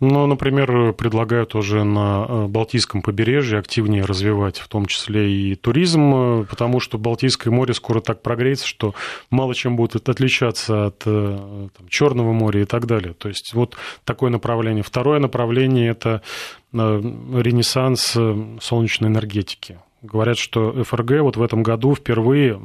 Ну, 0.00 0.26
например, 0.26 0.92
предлагают 0.92 1.54
уже 1.54 1.84
на 1.84 2.26
э, 2.28 2.46
Балтийском 2.48 3.00
побережье 3.00 3.60
активнее 3.60 4.04
развивать, 4.04 4.58
в 4.58 4.66
том 4.66 4.86
числе 4.86 5.32
и 5.32 5.54
туризм, 5.54 6.14
э, 6.14 6.44
потому 6.50 6.80
что 6.80 6.98
Балтийское 6.98 7.52
море 7.52 7.74
скоро 7.74 8.00
так 8.00 8.20
прогреется, 8.20 8.66
что 8.66 8.94
мало 9.30 9.54
чем 9.54 9.76
будет 9.76 10.08
отличаться 10.08 10.86
от 10.86 11.02
э, 11.06 11.68
там, 11.78 11.88
Черного 11.88 12.32
моря 12.32 12.62
и 12.62 12.64
так 12.64 12.86
далее. 12.86 13.14
То 13.14 13.28
есть 13.28 13.54
вот 13.54 13.76
такое 14.04 14.30
направление. 14.30 14.82
Второе 14.82 15.20
направление– 15.20 15.90
это 15.90 16.22
ренессанс 16.72 18.16
солнечной 18.60 19.08
энергетики. 19.08 19.78
Говорят, 20.02 20.38
что 20.38 20.82
ФРГ 20.82 21.20
вот 21.20 21.36
в 21.36 21.42
этом 21.42 21.62
году 21.62 21.94
впервые 21.94 22.60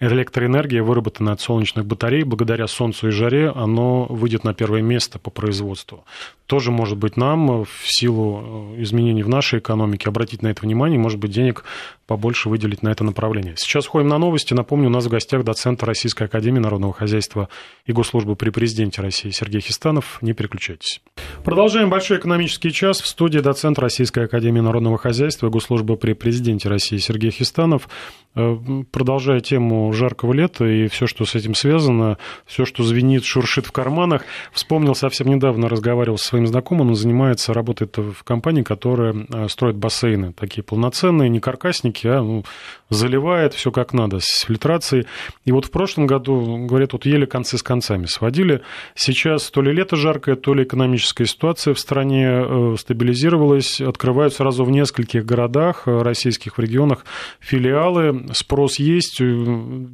электроэнергия, 0.00 0.82
выработанная 0.82 1.32
от 1.32 1.40
солнечных 1.40 1.86
батарей, 1.86 2.22
благодаря 2.22 2.66
солнцу 2.66 3.08
и 3.08 3.10
жаре, 3.10 3.50
оно 3.50 4.04
выйдет 4.06 4.44
на 4.44 4.54
первое 4.54 4.82
место 4.82 5.18
по 5.18 5.30
производству 5.30 6.04
тоже, 6.48 6.72
может 6.72 6.96
быть, 6.96 7.16
нам 7.16 7.64
в 7.64 7.68
силу 7.84 8.74
э, 8.74 8.82
изменений 8.82 9.22
в 9.22 9.28
нашей 9.28 9.58
экономике 9.58 10.08
обратить 10.08 10.42
на 10.42 10.48
это 10.48 10.62
внимание, 10.62 10.98
может 10.98 11.18
быть, 11.18 11.30
денег 11.30 11.62
побольше 12.06 12.48
выделить 12.48 12.82
на 12.82 12.88
это 12.88 13.04
направление. 13.04 13.54
Сейчас 13.58 13.86
ходим 13.86 14.08
на 14.08 14.16
новости. 14.16 14.54
Напомню, 14.54 14.88
у 14.88 14.90
нас 14.90 15.04
в 15.04 15.10
гостях 15.10 15.44
доцент 15.44 15.82
Российской 15.82 16.22
Академии 16.22 16.58
Народного 16.58 16.94
Хозяйства 16.94 17.50
и 17.84 17.92
Госслужбы 17.92 18.34
при 18.34 18.48
Президенте 18.48 19.02
России 19.02 19.28
Сергей 19.28 19.60
Хистанов. 19.60 20.18
Не 20.22 20.32
переключайтесь. 20.32 21.02
Продолжаем 21.44 21.90
большой 21.90 22.16
экономический 22.16 22.72
час. 22.72 23.02
В 23.02 23.06
студии 23.06 23.40
доцент 23.40 23.78
Российской 23.78 24.24
Академии 24.24 24.60
Народного 24.60 24.96
Хозяйства 24.96 25.48
и 25.48 25.50
Госслужбы 25.50 25.98
при 25.98 26.14
Президенте 26.14 26.70
России 26.70 26.96
Сергей 26.96 27.30
Хистанов. 27.30 27.90
Э, 28.34 28.56
продолжая 28.90 29.40
тему 29.40 29.87
жаркого 29.92 30.32
лета 30.32 30.64
и 30.64 30.88
все, 30.88 31.06
что 31.06 31.24
с 31.24 31.34
этим 31.34 31.54
связано, 31.54 32.18
все, 32.46 32.64
что 32.64 32.82
звенит, 32.82 33.24
шуршит 33.24 33.66
в 33.66 33.72
карманах, 33.72 34.22
вспомнил 34.52 34.94
совсем 34.94 35.28
недавно, 35.28 35.68
разговаривал 35.68 36.18
с 36.18 36.22
своим 36.22 36.46
знакомым, 36.46 36.88
он 36.88 36.94
занимается, 36.94 37.52
работает 37.52 37.96
в 37.96 38.22
компании, 38.24 38.62
которая 38.62 39.14
э, 39.14 39.48
строит 39.48 39.76
бассейны, 39.76 40.32
такие 40.32 40.62
полноценные, 40.62 41.28
не 41.28 41.40
каркасники, 41.40 42.06
а 42.06 42.22
ну, 42.22 42.44
заливает 42.90 43.54
все 43.54 43.70
как 43.70 43.92
надо, 43.92 44.18
с 44.20 44.44
фильтрацией. 44.46 45.06
И 45.44 45.52
вот 45.52 45.66
в 45.66 45.70
прошлом 45.70 46.06
году, 46.06 46.66
говорят, 46.66 46.92
вот 46.92 47.06
еле 47.06 47.26
концы 47.26 47.58
с 47.58 47.62
концами 47.62 48.06
сводили. 48.06 48.62
Сейчас 48.94 49.50
то 49.50 49.62
ли 49.62 49.72
лето 49.72 49.96
жаркое, 49.96 50.36
то 50.36 50.54
ли 50.54 50.64
экономическая 50.64 51.26
ситуация 51.26 51.74
в 51.74 51.78
стране 51.78 52.26
э, 52.28 52.76
стабилизировалась, 52.78 53.80
открывают 53.80 54.34
сразу 54.34 54.64
в 54.64 54.70
нескольких 54.70 55.24
городах 55.24 55.82
э, 55.86 56.02
российских 56.02 56.58
в 56.58 56.60
регионах 56.60 57.04
филиалы, 57.40 58.26
спрос 58.32 58.78
есть, 58.78 59.20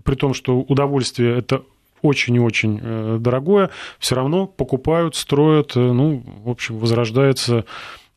при 0.04 0.14
том, 0.14 0.34
что 0.34 0.58
удовольствие 0.60 1.38
это 1.38 1.62
очень 2.04 2.36
и 2.36 2.40
очень 2.40 2.80
э, 2.82 3.16
дорогое, 3.18 3.70
все 3.98 4.14
равно 4.14 4.46
покупают, 4.46 5.16
строят, 5.16 5.72
э, 5.74 5.80
ну, 5.80 6.22
в 6.44 6.50
общем, 6.50 6.78
возрождается 6.78 7.64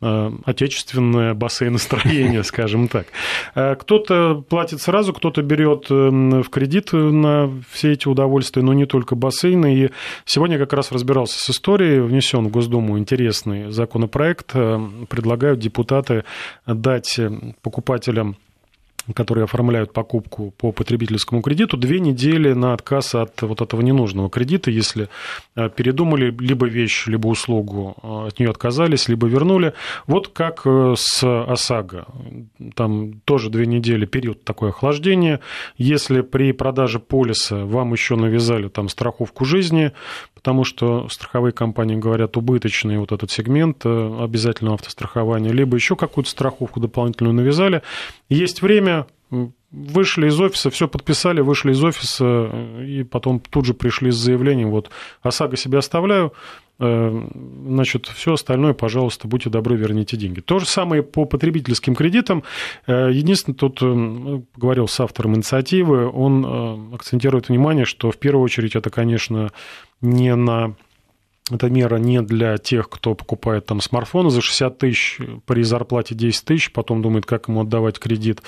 э, 0.01 0.31
отечественное 0.43 1.33
бассейностроение, 1.33 2.43
скажем 2.43 2.89
так. 2.89 3.07
Кто-то 3.55 4.43
платит 4.49 4.81
сразу, 4.81 5.13
кто-то 5.13 5.41
берет 5.41 5.89
в 5.89 6.49
кредит 6.49 6.91
на 6.91 7.49
все 7.71 7.93
эти 7.93 8.07
удовольствия, 8.07 8.61
но 8.61 8.73
не 8.73 8.85
только 8.85 9.15
бассейны. 9.15 9.75
И 9.75 9.89
сегодня 10.25 10.59
как 10.59 10.73
раз 10.73 10.91
разбирался 10.91 11.39
с 11.39 11.49
историей, 11.49 12.01
внесен 12.01 12.45
в 12.45 12.51
Госдуму 12.51 12.99
интересный 12.99 13.71
законопроект. 13.71 14.51
Предлагают 14.51 15.59
депутаты 15.59 16.25
дать 16.65 17.19
покупателям 17.61 18.35
которые 19.13 19.45
оформляют 19.45 19.93
покупку 19.93 20.53
по 20.57 20.71
потребительскому 20.71 21.41
кредиту, 21.41 21.77
две 21.77 21.99
недели 21.99 22.53
на 22.53 22.73
отказ 22.73 23.15
от 23.15 23.41
вот 23.41 23.61
этого 23.61 23.81
ненужного 23.81 24.29
кредита, 24.29 24.71
если 24.71 25.09
э, 25.55 25.69
передумали 25.69 26.35
либо 26.39 26.67
вещь, 26.67 27.07
либо 27.07 27.27
услугу, 27.27 27.95
э, 28.01 28.27
от 28.27 28.39
нее 28.39 28.49
отказались, 28.49 29.07
либо 29.07 29.27
вернули. 29.27 29.73
Вот 30.07 30.29
как 30.29 30.61
э, 30.65 30.95
с 30.97 31.23
ОСАГО. 31.23 32.05
Там 32.75 33.21
тоже 33.25 33.49
две 33.49 33.65
недели 33.65 34.05
период 34.05 34.43
такое 34.43 34.69
охлаждение. 34.69 35.39
Если 35.77 36.21
при 36.21 36.51
продаже 36.51 36.99
полиса 36.99 37.65
вам 37.65 37.93
еще 37.93 38.15
навязали 38.15 38.67
там 38.67 38.89
страховку 38.89 39.45
жизни, 39.45 39.91
потому 40.33 40.63
что 40.63 41.07
страховые 41.09 41.53
компании 41.53 41.95
говорят 41.95 42.37
убыточный 42.37 42.97
вот 42.97 43.11
этот 43.11 43.31
сегмент 43.31 43.85
обязательного 43.85 44.75
автострахования, 44.75 45.51
либо 45.51 45.75
еще 45.75 45.95
какую-то 45.95 46.29
страховку 46.29 46.79
дополнительную 46.79 47.33
навязали. 47.33 47.81
Есть 48.29 48.61
время, 48.61 48.96
вышли 49.71 50.27
из 50.27 50.39
офиса, 50.39 50.69
все 50.69 50.87
подписали, 50.87 51.41
вышли 51.41 51.71
из 51.71 51.83
офиса, 51.83 52.25
э, 52.25 52.85
и 52.85 53.03
потом 53.03 53.39
тут 53.39 53.65
же 53.65 53.73
пришли 53.73 54.11
с 54.11 54.15
заявлением, 54.15 54.71
вот, 54.71 54.89
ОСАГО 55.21 55.57
себе 55.57 55.77
оставляю, 55.77 56.33
э, 56.79 57.27
значит, 57.67 58.07
все 58.07 58.33
остальное, 58.33 58.73
пожалуйста, 58.73 59.27
будьте 59.27 59.49
добры, 59.49 59.75
верните 59.75 60.15
деньги. 60.15 60.39
То 60.39 60.59
же 60.59 60.65
самое 60.65 61.03
по 61.03 61.25
потребительским 61.25 61.95
кредитам. 61.95 62.43
Э, 62.85 63.09
единственное, 63.11 63.57
тут 63.57 63.81
говорил 64.55 64.87
с 64.87 64.99
автором 64.99 65.35
инициативы, 65.35 66.09
он 66.09 66.93
акцентирует 66.93 67.49
внимание, 67.49 67.85
что 67.85 68.11
в 68.11 68.17
первую 68.17 68.43
очередь 68.43 68.75
это, 68.75 68.89
конечно, 68.89 69.51
не 70.01 70.33
на 70.35 70.75
эта 71.51 71.69
мера 71.69 71.97
не 71.97 72.21
для 72.21 72.57
тех, 72.57 72.89
кто 72.89 73.15
покупает 73.15 73.65
там 73.65 73.79
смартфоны 73.79 74.29
за 74.29 74.41
60 74.41 74.77
тысяч 74.77 75.19
при 75.45 75.63
зарплате 75.63 76.13
10 76.15 76.45
тысяч, 76.45 76.71
потом 76.71 77.01
думает, 77.01 77.25
как 77.25 77.47
ему 77.47 77.61
отдавать 77.61 77.99
кредит. 77.99 78.41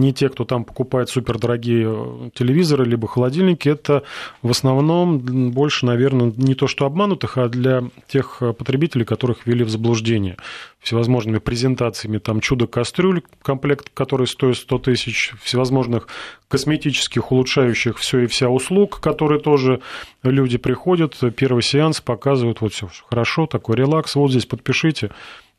Не 0.00 0.14
те, 0.14 0.30
кто 0.30 0.44
там 0.44 0.64
покупает 0.64 1.10
супердорогие 1.10 1.86
э, 1.86 2.30
телевизоры 2.34 2.86
либо 2.86 3.06
холодильники. 3.06 3.68
Это 3.68 4.02
в 4.40 4.50
основном 4.50 5.50
больше, 5.50 5.84
наверное, 5.84 6.32
не 6.34 6.54
то 6.54 6.66
что 6.66 6.86
обманутых, 6.86 7.36
а 7.36 7.48
для 7.48 7.84
тех 8.08 8.38
э, 8.40 8.54
потребителей, 8.54 9.04
которых 9.04 9.46
ввели 9.46 9.62
в 9.62 9.68
заблуждение 9.68 10.38
всевозможными 10.78 11.38
презентациями, 11.38 12.16
там 12.16 12.40
чудо-кастрюль, 12.40 13.22
комплект, 13.42 13.90
который 13.92 14.26
стоит 14.26 14.56
100 14.56 14.78
тысяч, 14.78 15.34
всевозможных 15.42 16.08
косметических, 16.48 17.30
улучшающих 17.30 17.98
все 17.98 18.20
и 18.20 18.26
вся 18.26 18.48
услуг, 18.48 19.00
которые 19.00 19.40
тоже 19.40 19.82
люди 20.22 20.56
приходят, 20.56 21.14
первый 21.36 21.62
сеанс 21.62 22.00
показывают, 22.00 22.62
вот 22.62 22.72
все 22.72 22.88
хорошо, 23.10 23.46
такой 23.46 23.76
релакс, 23.76 24.14
вот 24.14 24.30
здесь 24.30 24.46
подпишите, 24.46 25.10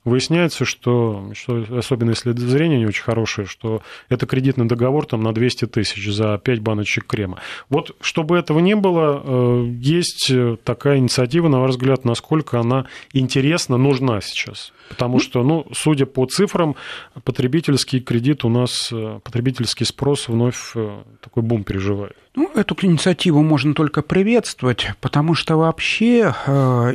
Выясняется, 0.03 0.65
что, 0.65 1.31
что, 1.33 1.63
особенно 1.77 2.09
если 2.09 2.31
зрение 2.31 2.79
не 2.79 2.87
очень 2.87 3.03
хорошее, 3.03 3.45
что 3.45 3.83
это 4.09 4.25
кредитный 4.25 4.65
договор 4.65 5.05
там, 5.05 5.21
на 5.21 5.31
200 5.31 5.67
тысяч 5.67 6.11
за 6.11 6.39
5 6.39 6.59
баночек 6.59 7.05
крема. 7.05 7.39
Вот 7.69 7.95
чтобы 8.01 8.37
этого 8.37 8.59
не 8.59 8.75
было, 8.75 9.21
э, 9.23 9.67
есть 9.79 10.31
такая 10.63 10.97
инициатива, 10.97 11.49
на 11.49 11.59
ваш 11.59 11.71
взгляд, 11.71 12.03
насколько 12.03 12.59
она 12.59 12.87
интересна, 13.13 13.77
нужна 13.77 14.21
сейчас? 14.21 14.73
Потому 14.89 15.19
что, 15.19 15.43
ну, 15.43 15.67
судя 15.71 16.05
по 16.05 16.25
цифрам, 16.25 16.75
потребительский 17.23 17.99
кредит 17.99 18.43
у 18.43 18.49
нас, 18.49 18.89
э, 18.91 19.19
потребительский 19.23 19.85
спрос 19.85 20.27
вновь 20.27 20.71
э, 20.75 21.03
такой 21.21 21.43
бум 21.43 21.63
переживает. 21.63 22.15
Ну, 22.33 22.49
эту 22.55 22.75
инициативу 22.81 23.41
можно 23.41 23.73
только 23.73 24.01
приветствовать, 24.01 24.87
потому 25.01 25.35
что 25.35 25.57
вообще 25.57 26.33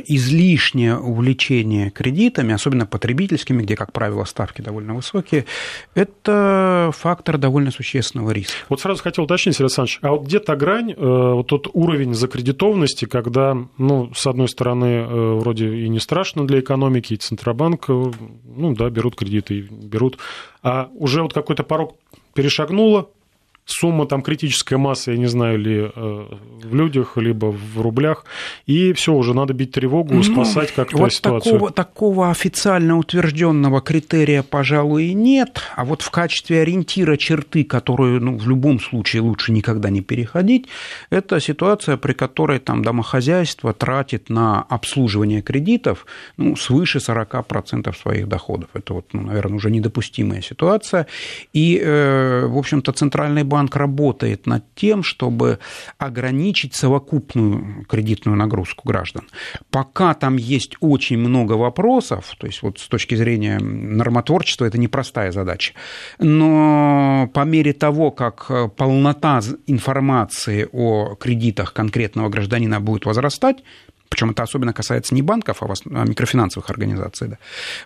излишнее 0.07 0.97
увлечение 0.97 1.91
кредитами, 1.91 2.55
особенно 2.55 2.87
потребительскими, 2.97 3.61
где, 3.61 3.75
как 3.75 3.91
правило, 3.93 4.23
ставки 4.23 4.61
довольно 4.61 4.95
высокие, 4.95 5.45
это 5.93 6.89
фактор 6.95 7.37
довольно 7.37 7.69
существенного 7.69 8.31
риска. 8.31 8.55
Вот 8.69 8.81
сразу 8.81 9.03
хотел 9.03 9.25
уточнить, 9.25 9.61
Александрович, 9.61 9.99
а 10.01 10.11
вот 10.11 10.23
где 10.23 10.39
та 10.39 10.55
грань, 10.55 10.95
вот 10.97 11.45
тот 11.45 11.67
уровень 11.73 12.15
закредитованности, 12.15 13.05
когда, 13.05 13.55
ну, 13.77 14.11
с 14.15 14.25
одной 14.25 14.47
стороны, 14.47 15.05
вроде 15.35 15.75
и 15.75 15.89
не 15.89 15.99
страшно 15.99 16.47
для 16.47 16.59
экономики, 16.59 17.13
и 17.13 17.17
Центробанк, 17.17 17.87
ну, 17.87 18.73
да, 18.73 18.89
берут 18.89 19.15
кредиты, 19.15 19.61
берут, 19.69 20.17
а 20.63 20.89
уже 20.95 21.21
вот 21.21 21.33
какой-то 21.33 21.63
порог 21.63 21.97
перешагнула, 22.33 23.09
сумма 23.67 24.05
там 24.05 24.21
критическая 24.21 24.77
масса, 24.77 25.11
я 25.11 25.17
не 25.17 25.27
знаю, 25.27 25.59
ли 25.59 25.91
э, 25.93 26.25
в 26.63 26.75
людях, 26.75 27.17
либо 27.17 27.47
в 27.47 27.81
рублях, 27.81 28.25
и 28.65 28.93
все, 28.93 29.13
уже 29.13 29.33
надо 29.33 29.53
бить 29.53 29.71
тревогу, 29.71 30.13
ну, 30.13 30.23
спасать 30.23 30.71
как-то 30.71 30.97
вот 30.97 31.13
ситуацию. 31.13 31.53
Такого, 31.53 31.71
такого 31.71 32.31
официально 32.31 32.97
утвержденного 32.97 33.81
критерия, 33.81 34.41
пожалуй, 34.41 35.13
нет, 35.13 35.61
а 35.75 35.83
вот 35.83 36.01
в 36.01 36.09
качестве 36.09 36.61
ориентира 36.61 37.17
черты, 37.17 37.63
которую 37.65 38.21
ну, 38.21 38.37
в 38.37 38.47
любом 38.47 38.79
случае 38.79 39.21
лучше 39.21 39.51
никогда 39.51 39.89
не 39.89 40.01
переходить, 40.01 40.67
это 41.09 41.39
ситуация, 41.39 41.97
при 41.97 42.13
которой 42.13 42.59
там 42.59 42.83
домохозяйство 42.83 43.73
тратит 43.73 44.29
на 44.29 44.61
обслуживание 44.61 45.41
кредитов 45.41 46.05
ну, 46.37 46.55
свыше 46.55 46.99
40% 46.99 47.93
своих 47.95 48.27
доходов. 48.29 48.69
Это 48.73 48.93
вот, 48.93 49.07
ну, 49.13 49.21
наверное, 49.23 49.57
уже 49.57 49.71
недопустимая 49.71 50.41
ситуация. 50.41 51.07
И, 51.53 51.79
э, 51.83 52.45
в 52.47 52.57
общем-то, 52.57 52.91
Центральный 52.93 53.43
банк 53.43 53.56
банк 53.57 53.75
работает 53.75 54.45
над 54.45 54.63
тем, 54.75 55.01
чтобы 55.01 55.57
ограничить 55.97 56.75
совокупную 56.75 57.85
кредитную 57.89 58.37
нагрузку 58.37 58.87
граждан. 58.87 59.23
Пока 59.71 60.13
там 60.13 60.37
есть 60.37 60.75
очень 60.79 61.17
много 61.17 61.53
вопросов, 61.53 62.35
то 62.37 62.45
есть 62.45 62.61
вот 62.61 62.77
с 62.77 62.87
точки 62.87 63.15
зрения 63.15 63.57
нормотворчества 63.59 64.65
это 64.65 64.77
непростая 64.77 65.31
задача, 65.31 65.73
но 66.19 67.31
по 67.33 67.45
мере 67.45 67.73
того, 67.73 68.11
как 68.11 68.51
полнота 68.75 69.41
информации 69.65 70.67
о 70.71 71.15
кредитах 71.15 71.73
конкретного 71.73 72.29
гражданина 72.29 72.79
будет 72.79 73.05
возрастать, 73.05 73.63
причем 74.09 74.31
это 74.31 74.43
особенно 74.43 74.73
касается 74.73 75.15
не 75.15 75.21
банков, 75.21 75.61
а, 75.61 75.65
а 75.67 76.05
микрофинансовых 76.05 76.69
организаций. 76.69 77.27
Да. 77.29 77.37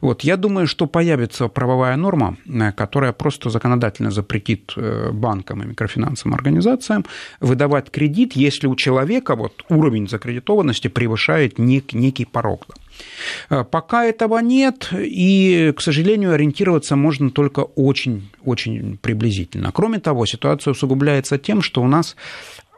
Вот, 0.02 0.22
я 0.22 0.38
думаю, 0.38 0.68
что 0.68 0.88
появится 0.88 1.48
правовая 1.48 1.96
норма, 1.96 2.38
э, 2.46 2.72
которая 2.72 3.12
просто 3.12 3.50
законодательно 3.50 4.12
запретит 4.12 4.74
э, 4.76 5.12
банкам 5.12 5.64
и 5.64 5.66
микрофинансовым 5.66 6.36
организациям 6.36 7.06
выдавать 7.40 7.92
кредит, 7.92 8.34
если 8.34 8.68
у 8.68 8.76
человека 8.76 9.36
вот, 9.36 9.64
уровень 9.70 10.08
закредитованности 10.08 10.88
превышает 10.88 11.60
нек, 11.60 11.94
некий 11.94 12.26
порог. 12.26 12.66
Да. 12.68 12.76
Э, 13.50 13.64
пока 13.64 14.06
этого 14.06 14.40
нет, 14.40 14.90
и, 14.94 15.74
к 15.76 15.82
сожалению, 15.82 16.34
ориентироваться 16.34 16.96
можно 16.96 17.30
только 17.32 17.62
очень-очень 17.62 18.98
приблизительно. 19.02 19.72
Кроме 19.72 20.00
того, 20.00 20.26
ситуация 20.26 20.72
усугубляется 20.72 21.38
тем, 21.38 21.62
что 21.62 21.82
у 21.82 21.88
нас 21.88 22.16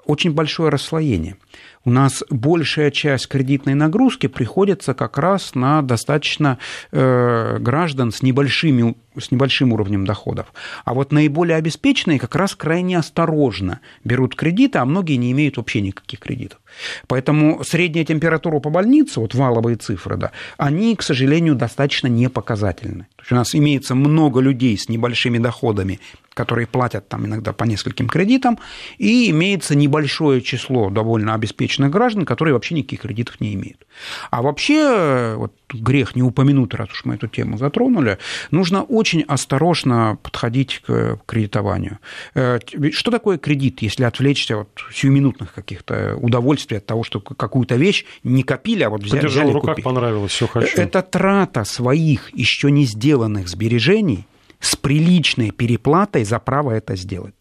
очень 0.05 0.33
большое 0.33 0.69
расслоение 0.69 1.37
у 1.85 1.89
нас 1.89 2.23
большая 2.29 2.91
часть 2.91 3.27
кредитной 3.27 3.73
нагрузки 3.73 4.27
приходится 4.27 4.93
как 4.93 5.17
раз 5.17 5.55
на 5.55 5.81
достаточно 5.81 6.57
э, 6.91 7.57
граждан 7.59 8.11
с 8.11 8.21
небольшими 8.21 8.95
с 9.19 9.31
небольшим 9.31 9.73
уровнем 9.73 10.05
доходов. 10.05 10.53
А 10.85 10.93
вот 10.93 11.11
наиболее 11.11 11.57
обеспеченные 11.57 12.19
как 12.19 12.35
раз 12.35 12.55
крайне 12.55 12.97
осторожно 12.97 13.79
берут 14.03 14.35
кредиты, 14.35 14.79
а 14.79 14.85
многие 14.85 15.15
не 15.15 15.31
имеют 15.31 15.57
вообще 15.57 15.81
никаких 15.81 16.19
кредитов. 16.19 16.59
Поэтому 17.07 17.63
средняя 17.63 18.05
температура 18.05 18.59
по 18.59 18.69
больнице, 18.69 19.19
вот 19.19 19.35
валовые 19.35 19.77
цифры, 19.77 20.17
да, 20.17 20.31
они, 20.57 20.95
к 20.95 21.03
сожалению, 21.03 21.55
достаточно 21.55 22.07
непоказательны. 22.07 23.07
То 23.15 23.21
есть 23.21 23.31
у 23.31 23.35
нас 23.35 23.55
имеется 23.55 23.95
много 23.95 24.39
людей 24.39 24.77
с 24.77 24.89
небольшими 24.89 25.37
доходами, 25.37 25.99
которые 26.33 26.65
платят 26.65 27.07
там 27.07 27.27
иногда 27.27 27.53
по 27.53 27.63
нескольким 27.65 28.07
кредитам, 28.07 28.57
и 28.97 29.29
имеется 29.29 29.75
небольшое 29.75 30.41
число 30.41 30.89
довольно 30.89 31.35
обеспеченных 31.35 31.72
граждан, 31.77 32.25
которые 32.25 32.53
вообще 32.53 32.75
никаких 32.75 33.01
кредитов 33.01 33.39
не 33.41 33.53
имеют. 33.53 33.85
А 34.31 34.41
вообще, 34.41 35.35
вот 35.37 35.53
грех 35.71 36.15
не 36.15 36.23
упомянуть, 36.23 36.73
раз 36.73 36.89
уж 36.91 37.05
мы 37.05 37.15
эту 37.15 37.27
тему 37.27 37.57
затронули, 37.57 38.17
нужно 38.51 38.83
очень 38.83 39.21
осторожно 39.23 40.17
подходить 40.21 40.81
к 40.85 41.19
кредитованию. 41.25 41.99
Э, 42.35 42.59
что 42.91 43.11
такое 43.11 43.37
кредит, 43.37 43.81
если 43.81 44.03
отвлечься 44.03 44.61
от 44.61 44.69
сиюминутных 44.93 45.53
каких-то 45.53 46.15
удовольствий 46.17 46.77
от 46.77 46.85
того, 46.85 47.03
что 47.03 47.19
какую-то 47.19 47.75
вещь 47.75 48.05
не 48.23 48.43
копили, 48.43 48.83
а 48.83 48.89
вот 48.89 49.01
взяли, 49.01 49.21
Подержал 49.21 49.43
взяли 49.43 49.51
в 49.51 49.55
руках, 49.55 49.75
купили. 49.75 49.85
понравилось, 49.85 50.31
все 50.31 50.47
хочу. 50.47 50.77
Это 50.77 51.01
трата 51.01 51.63
своих 51.63 52.33
еще 52.35 52.71
не 52.71 52.85
сделанных 52.85 53.47
сбережений 53.47 54.25
с 54.63 54.77
приличной 54.77 55.51
переплатой 55.51 56.23
за 56.23 56.39
право 56.39 56.71
это 56.71 56.95
сделать. 56.95 57.33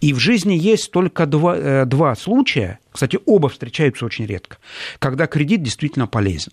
И 0.00 0.12
в 0.12 0.18
жизни 0.18 0.54
есть 0.54 0.92
только 0.92 1.26
два, 1.26 1.56
э, 1.56 1.84
два 1.84 2.14
случая, 2.14 2.78
кстати, 2.92 3.18
оба 3.26 3.48
встречаются 3.48 4.06
очень 4.06 4.24
редко, 4.26 4.58
когда 5.00 5.26
кредит 5.26 5.62
действительно 5.62 6.06
полезен. 6.06 6.52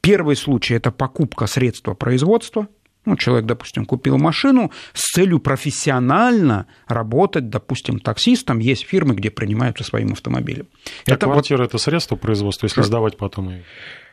Первый 0.00 0.36
случай– 0.36 0.74
это 0.76 0.90
покупка 0.90 1.46
средства 1.46 1.94
производства, 1.94 2.66
ну, 3.04 3.16
человек, 3.16 3.46
допустим, 3.46 3.84
купил 3.84 4.18
машину 4.18 4.72
с 4.92 5.12
целью 5.12 5.38
профессионально 5.38 6.66
работать, 6.88 7.48
допустим, 7.48 8.00
таксистом. 8.00 8.58
Есть 8.58 8.84
фирмы, 8.86 9.14
где 9.14 9.30
принимаются 9.30 9.84
своим 9.84 10.12
автомобилем. 10.12 10.66
А 11.06 11.12
это 11.12 11.26
квартира 11.26 11.58
вот...– 11.58 11.64
это 11.68 11.78
средство 11.78 12.16
производства, 12.16 12.66
если 12.66 12.82
сдавать 12.82 13.16
потом 13.16 13.50
ее? 13.50 13.64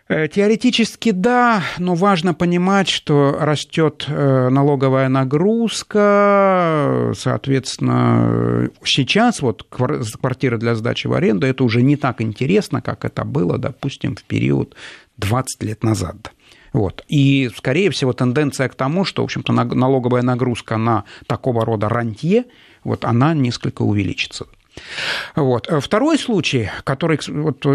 Э, 0.07 0.27
теоретически 0.27 1.09
да, 1.09 1.63
но 1.79 1.95
важно 1.95 2.35
понимать, 2.35 2.87
что 2.89 3.37
растет 3.39 4.05
э, 4.07 4.49
налоговая 4.49 5.09
нагрузка, 5.09 5.91
соответственно, 7.17 8.69
сейчас 8.83 9.41
вот 9.41 9.63
квартира 9.63 10.59
для 10.59 10.75
сдачи 10.75 11.07
в 11.07 11.13
аренду 11.13 11.47
это 11.47 11.63
уже 11.63 11.81
не 11.81 11.95
так 11.97 12.21
интересно, 12.21 12.83
как 12.83 13.03
это 13.03 13.25
было, 13.25 13.57
допустим, 13.57 14.15
в 14.15 14.23
период 14.23 14.75
20 15.17 15.63
лет 15.63 15.83
назад. 15.83 16.33
Вот. 16.71 17.03
И, 17.07 17.49
скорее 17.55 17.89
всего, 17.89 18.13
тенденция 18.13 18.69
к 18.69 18.75
тому, 18.75 19.05
что, 19.05 19.23
в 19.23 19.25
общем-то, 19.25 19.53
налоговая 19.53 20.21
нагрузка 20.21 20.77
на 20.77 21.05
такого 21.25 21.65
рода 21.65 21.89
рантье, 21.89 22.45
вот 22.83 23.05
она 23.05 23.33
несколько 23.33 23.81
увеличится. 23.81 24.45
Вот. 25.35 25.69
Второй 25.81 26.17
случай, 26.17 26.69
который 26.83 27.19
вот, 27.27 27.65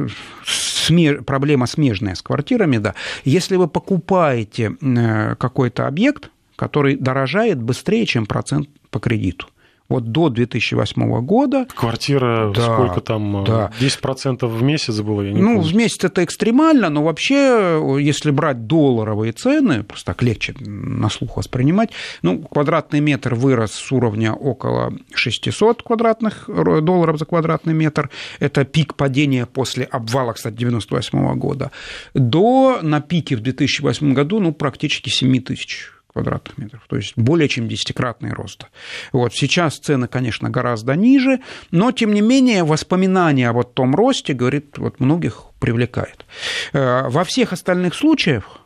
смеж, 0.47 1.25
проблема 1.25 1.67
смежная 1.67 2.15
с 2.15 2.23
квартирами, 2.23 2.79
да, 2.79 2.95
если 3.25 3.57
вы 3.57 3.69
покупаете 3.69 4.77
э, 4.81 5.35
какой-то 5.37 5.87
объект, 5.87 6.31
который 6.57 6.97
дорожает 6.97 7.63
быстрее, 7.63 8.07
чем 8.07 8.27
процент 8.27 8.69
по 8.91 8.99
кредиту– 8.99 9.47
вот 9.91 10.13
до 10.13 10.31
2008 10.31 11.21
года. 11.21 11.67
Квартира 11.75 12.53
да, 12.55 12.63
сколько 12.63 13.01
там? 13.01 13.45
Да. 13.45 13.71
10% 13.81 14.47
в 14.47 14.63
месяц 14.63 15.01
было? 15.01 15.23
Я 15.23 15.33
не 15.33 15.43
ну, 15.43 15.57
помню. 15.57 15.69
в 15.69 15.75
месяц 15.75 16.05
это 16.05 16.25
экстремально, 16.25 16.89
но 16.89 17.03
вообще, 17.03 17.99
если 18.01 18.31
брать 18.31 18.67
долларовые 18.67 19.33
цены, 19.33 19.83
просто 19.83 20.07
так 20.07 20.23
легче 20.23 20.55
на 20.61 21.11
слух 21.11 21.37
воспринимать, 21.37 21.91
ну, 22.23 22.39
квадратный 22.39 23.01
метр 23.01 23.35
вырос 23.35 23.73
с 23.73 23.93
уровня 23.93 24.33
около 24.33 24.93
600 25.13 25.83
квадратных 25.83 26.49
долларов 26.49 27.19
за 27.19 27.25
квадратный 27.25 27.75
метр. 27.75 28.11
Это 28.39 28.65
пик 28.65 28.95
падения 28.95 29.45
после 29.45 29.85
обвала, 29.85 30.35
кстати, 30.35 30.55
98 30.55 31.35
года. 31.35 31.73
До, 32.15 32.79
на 32.81 33.01
пике 33.01 33.35
в 33.35 33.41
2008 33.41 34.15
году, 34.15 34.39
ну, 34.39 34.53
практически 34.53 35.09
7 35.09 35.43
тысяч 35.43 35.91
квадратных 36.21 36.59
метров, 36.59 36.83
то 36.87 36.97
есть 36.97 37.15
более 37.17 37.49
чем 37.49 37.67
десятикратный 37.67 38.33
рост. 38.33 38.67
Вот. 39.13 39.35
Сейчас 39.35 39.79
цены, 39.79 40.07
конечно, 40.07 40.51
гораздо 40.51 40.95
ниже, 40.95 41.41
но, 41.71 41.93
тем 41.93 42.13
не 42.13 42.21
менее, 42.21 42.63
воспоминания 42.65 43.49
о 43.49 43.53
вот 43.53 43.75
том 43.75 43.95
росте, 43.95 44.35
говорит, 44.35 44.77
вот 44.79 45.01
многих 45.01 45.45
привлекает. 45.59 46.27
Э, 46.73 47.09
во 47.09 47.25
всех 47.25 47.53
остальных 47.53 47.95
случаях, 47.95 48.61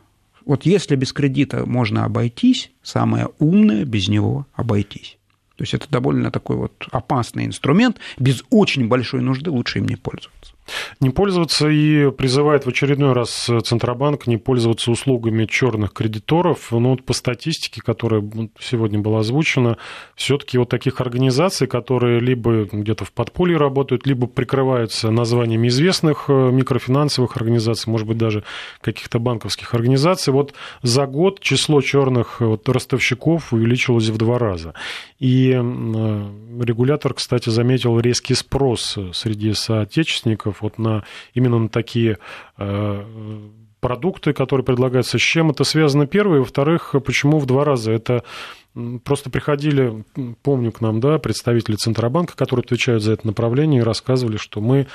вот 0.45 0.65
если 0.65 0.95
без 0.95 1.13
кредита 1.13 1.65
можно 1.65 2.03
обойтись, 2.03 2.71
самое 2.83 3.29
умное 3.39 3.85
без 3.85 4.09
него 4.09 4.45
обойтись. 4.53 5.17
То 5.55 5.63
есть 5.63 5.73
это 5.73 5.89
довольно 5.89 6.31
такой 6.31 6.57
вот 6.57 6.87
опасный 6.91 7.45
инструмент, 7.45 7.97
без 8.19 8.43
очень 8.49 8.89
большой 8.89 9.21
нужды 9.21 9.49
лучше 9.49 9.79
им 9.79 9.87
не 9.87 9.95
пользоваться. 9.95 10.54
Не 10.99 11.09
пользоваться 11.09 11.67
и 11.67 12.11
призывает 12.11 12.65
в 12.65 12.69
очередной 12.69 13.13
раз 13.13 13.49
Центробанк 13.63 14.27
не 14.27 14.37
пользоваться 14.37 14.91
услугами 14.91 15.45
черных 15.45 15.93
кредиторов. 15.93 16.71
Но 16.71 16.91
вот 16.91 17.03
по 17.03 17.13
статистике, 17.13 17.81
которая 17.81 18.23
сегодня 18.59 18.99
была 18.99 19.19
озвучена, 19.19 19.77
все-таки 20.15 20.57
вот 20.57 20.69
таких 20.69 21.01
организаций, 21.01 21.67
которые 21.67 22.19
либо 22.19 22.65
где-то 22.71 23.05
в 23.05 23.11
подполье 23.11 23.57
работают, 23.57 24.07
либо 24.07 24.27
прикрываются 24.27 25.11
названиями 25.11 25.67
известных 25.67 26.25
э, 26.27 26.51
микрофинансовых 26.51 27.37
организаций, 27.37 27.91
может 27.91 28.07
быть, 28.07 28.17
даже 28.17 28.43
каких-то 28.81 29.19
банковских 29.19 29.73
организаций, 29.73 30.33
вот 30.33 30.53
за 30.81 31.05
год 31.05 31.39
число 31.39 31.81
черных 31.81 32.37
э, 32.41 32.45
вот, 32.45 32.67
ростовщиков 32.69 33.53
увеличилось 33.53 34.09
в 34.09 34.17
два 34.17 34.39
раза. 34.39 34.73
И 35.19 35.51
э, 35.51 36.29
регулятор, 36.61 37.13
кстати, 37.13 37.49
заметил 37.49 37.99
резкий 37.99 38.33
спрос 38.33 38.97
среди 39.13 39.53
соотечественников 39.53 40.54
вот 40.61 40.77
на, 40.77 41.03
именно 41.33 41.59
на 41.59 41.69
такие 41.69 42.17
э, 42.57 43.03
продукты, 43.79 44.33
которые 44.33 44.65
предлагаются, 44.65 45.17
с 45.17 45.21
чем 45.21 45.51
это 45.51 45.63
связано, 45.63 46.07
первое, 46.07 46.39
во-вторых, 46.39 46.95
почему 47.05 47.39
в 47.39 47.45
два 47.45 47.63
раза, 47.63 47.91
это 47.91 48.23
Просто 49.05 49.29
приходили, 49.29 50.03
помню 50.43 50.69
к 50.73 50.81
нам, 50.81 50.99
да, 50.99 51.17
представители 51.17 51.75
Центробанка, 51.75 52.35
которые 52.35 52.65
отвечают 52.65 53.03
за 53.03 53.13
это 53.13 53.25
направление, 53.25 53.79
и 53.79 53.83
рассказывали, 53.83 54.35
что 54.35 54.59
мы 54.59 54.87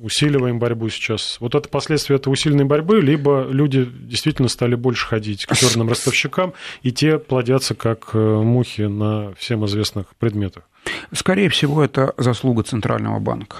усиливаем 0.00 0.58
борьбу 0.58 0.88
сейчас. 0.88 1.36
Вот 1.38 1.54
это 1.54 1.68
последствия 1.68 2.16
этой 2.16 2.32
усиленной 2.32 2.64
борьбы, 2.64 3.02
либо 3.02 3.46
люди 3.50 3.84
действительно 3.84 4.48
стали 4.48 4.74
больше 4.74 5.06
ходить 5.06 5.44
к 5.44 5.54
черным 5.54 5.90
ростовщикам, 5.90 6.54
и 6.82 6.92
те 6.92 7.18
плодятся 7.18 7.74
как 7.74 8.10
э, 8.14 8.18
мухи 8.18 8.82
на 8.82 9.34
всем 9.34 9.66
известных 9.66 10.16
предметах. 10.16 10.64
Скорее 11.12 11.50
всего, 11.50 11.84
это 11.84 12.14
заслуга 12.16 12.62
Центрального 12.62 13.18
банка. 13.18 13.56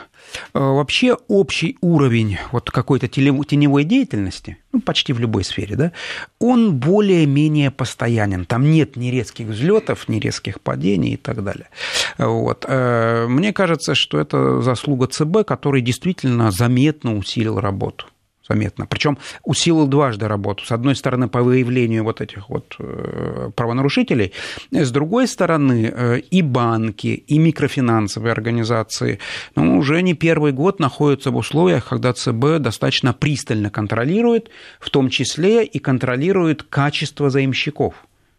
Э, 0.53 0.59
вообще 0.59 1.17
общий 1.29 1.77
уровень 1.81 2.39
вот 2.53 2.71
какой-то 2.71 3.09
теневой 3.09 3.85
деятельности, 3.85 4.59
ну, 4.73 4.81
почти 4.81 5.13
в 5.13 5.21
любой 5.21 5.45
сфере, 5.45 5.77
да, 5.77 5.93
он 6.39 6.77
более-менее 6.77 7.71
постоянен. 7.71 8.45
Там 8.45 8.71
нет 8.71 8.97
ни 8.97 9.11
резких 9.11 9.47
взлетов, 9.47 10.09
ни 10.09 10.19
резких 10.19 10.61
падений 10.61 11.15
и 11.15 11.17
так 11.17 11.43
далее. 11.45 11.69
Вот. 12.19 12.65
Э, 12.69 13.27
мне 13.29 13.53
кажется, 13.53 13.95
что 13.95 14.19
это 14.19 14.61
заслуга 14.61 15.07
ЦБ, 15.07 15.45
который 15.47 15.83
действительно 15.83 16.51
заметно 16.51 17.17
усилил 17.17 17.61
работу 17.61 18.07
заметно. 18.49 18.87
Причем 18.87 19.19
усилил 19.45 19.87
дважды 19.87 20.29
работу. 20.29 20.65
С 20.65 20.73
одной 20.73 20.95
стороны, 20.95 21.29
по 21.29 21.43
выявлению 21.43 22.05
вот 22.05 22.21
этих 22.21 22.49
вот 22.51 22.77
э, 22.79 23.51
правонарушителей, 23.55 24.33
с 24.71 24.91
другой 24.91 25.27
стороны, 25.27 25.93
э, 25.93 26.19
и 26.19 26.43
банки, 26.43 27.07
и 27.09 27.39
микрофинансовые 27.39 28.33
организации 28.33 29.19
ну, 29.57 29.79
уже 29.79 30.03
не 30.03 30.15
первый 30.15 30.53
год 30.53 30.79
находятся 30.79 31.31
в 31.31 31.37
условиях, 31.37 31.89
когда 31.89 32.13
ЦБ 32.13 32.59
достаточно 32.61 33.13
пристально 33.13 33.71
контролирует, 33.71 34.51
в 34.81 34.91
том 34.91 35.09
числе 35.09 35.65
и 35.65 35.79
контролирует 35.79 36.63
качество 36.63 37.31
заимщиков. 37.31 37.95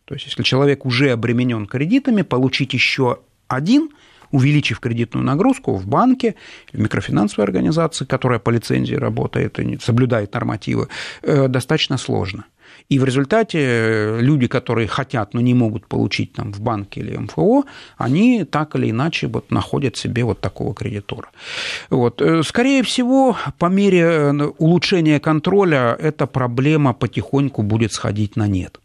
То 0.06 0.13
есть, 0.13 0.28
если 0.28 0.44
человек 0.44 0.86
уже 0.86 1.10
обременен 1.10 1.65
кредитами, 1.65 2.22
получить 2.22 2.74
еще 2.74 3.20
один– 3.48 3.89
увеличив 4.36 4.80
кредитную 4.80 5.26
нагрузку 5.26 5.76
в 5.76 5.88
банке, 5.88 6.36
в 6.74 6.80
микрофинансовой 6.80 7.45
организации, 7.45 8.06
которая 8.06 8.39
по 8.39 8.52
лицензии 8.52 8.95
работает 8.95 9.60
и 9.60 9.80
соблюдает 9.82 10.34
нормативы, 10.34 10.88
э, 11.24 11.48
достаточно 11.48 11.98
сложно. 11.98 12.43
И 12.89 13.00
в 13.00 13.06
результате 13.06 13.60
э, 13.62 14.19
люди, 14.21 14.48
которые 14.48 14.88
хотят, 14.88 15.34
но 15.34 15.41
не 15.41 15.54
могут 15.54 15.88
получить 15.88 16.34
там, 16.34 16.52
в 16.52 16.60
банке 16.60 17.00
или 17.00 17.17
МФО, 17.17 17.63
они 17.98 18.43
так 18.43 18.76
или 18.76 18.89
иначе 18.89 19.28
вот, 19.28 19.52
находят 19.52 19.98
себе 19.98 20.24
вот 20.24 20.41
такого 20.41 20.74
кредитора. 20.74 21.30
Вот. 21.89 22.21
Э, 22.21 22.43
скорее 22.43 22.82
всего, 22.84 23.38
по 23.58 23.67
мере 23.67 24.34
улучшения 24.58 25.19
контроля 25.19 25.98
эта 26.02 26.28
проблема 26.28 26.93
потихоньку 26.93 27.63
будет 27.63 27.93
сходить 27.93 28.36
на 28.36 28.48
нет. 28.48 28.80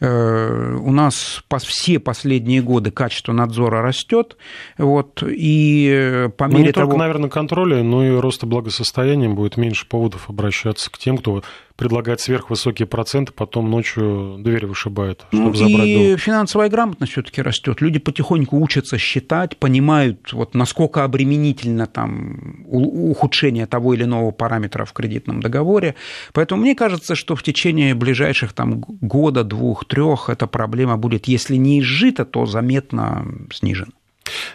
Э, 0.00 0.76
у 0.80 0.92
нас 0.92 1.42
все 1.64 1.98
последние 1.98 2.62
годы 2.62 2.90
качество 2.90 3.32
надзора 3.32 3.82
растет, 3.82 4.36
вот, 4.76 5.22
и 5.26 6.28
по 6.36 6.44
мере 6.44 6.58
ну, 6.58 6.66
не 6.66 6.72
того... 6.72 6.86
только, 6.86 6.98
наверное, 6.98 7.30
контроля, 7.30 7.82
но 7.82 8.04
и 8.04 8.10
роста 8.10 8.46
благосостояния 8.46 9.28
будет 9.28 9.56
меньше 9.56 9.86
поводов 9.86 10.30
обращаться 10.30 10.90
к 10.90 10.98
тем, 10.98 11.18
кто 11.18 11.42
предлагает 11.78 12.20
сверхвысокие 12.20 12.86
проценты, 12.86 13.32
потом 13.32 13.70
ночью 13.70 14.38
дверь 14.40 14.66
вышибает, 14.66 15.24
чтобы 15.28 15.50
ну, 15.50 15.54
забрать 15.54 15.86
и 15.86 16.08
долг. 16.08 16.20
финансовая 16.20 16.68
грамотность 16.68 17.12
все 17.12 17.22
таки 17.22 17.40
растет. 17.40 17.80
Люди 17.80 18.00
потихоньку 18.00 18.58
учатся 18.58 18.98
считать, 18.98 19.56
понимают, 19.56 20.32
вот, 20.32 20.54
насколько 20.54 21.04
обременительно 21.04 21.86
там, 21.86 22.64
ухудшение 22.66 23.66
того 23.66 23.94
или 23.94 24.02
иного 24.02 24.32
параметра 24.32 24.84
в 24.84 24.92
кредитном 24.92 25.40
договоре. 25.40 25.94
Поэтому 26.32 26.62
мне 26.62 26.74
кажется, 26.74 27.14
что 27.14 27.36
в 27.36 27.44
течение 27.44 27.94
ближайших 27.94 28.54
там, 28.54 28.80
года, 28.80 29.44
двух, 29.44 29.84
трех 29.84 30.30
эта 30.30 30.48
проблема 30.48 30.96
будет, 30.96 31.28
если 31.28 31.54
не 31.54 31.78
изжита, 31.78 32.24
то 32.24 32.44
заметно 32.44 33.24
снижена. 33.52 33.92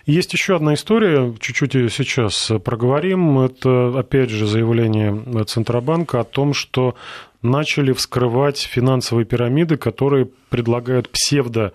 Есть 0.06 0.34
еще 0.34 0.56
одна 0.56 0.74
история, 0.74 1.34
чуть-чуть 1.40 1.74
ее 1.74 1.90
сейчас 1.90 2.52
проговорим. 2.64 3.40
Это, 3.40 3.98
опять 3.98 4.30
же, 4.30 4.46
заявление 4.46 5.44
Центробанка 5.46 6.22
о 6.22 6.24
том, 6.24 6.54
что 6.54 6.96
начали 7.44 7.92
вскрывать 7.92 8.58
финансовые 8.60 9.26
пирамиды, 9.26 9.78
которые 9.78 10.30
предлагают 10.50 11.10
псевдо 11.10 11.74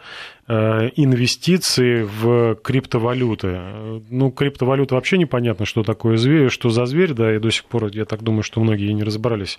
Э, 0.51 0.89
инвестиции 0.97 2.05
в 2.05 2.55
криптовалюты. 2.55 3.61
Ну, 4.09 4.31
криптовалюта 4.31 4.95
вообще 4.95 5.19
непонятно, 5.19 5.67
что 5.67 5.83
такое 5.83 6.17
зверь, 6.17 6.49
что 6.49 6.71
за 6.71 6.87
зверь, 6.87 7.13
да, 7.13 7.37
и 7.37 7.39
до 7.39 7.51
сих 7.51 7.67
пор, 7.67 7.91
я 7.93 8.07
так 8.07 8.23
думаю, 8.23 8.43
что 8.43 8.59
многие 8.61 8.91
не 8.93 9.03
разобрались, 9.03 9.59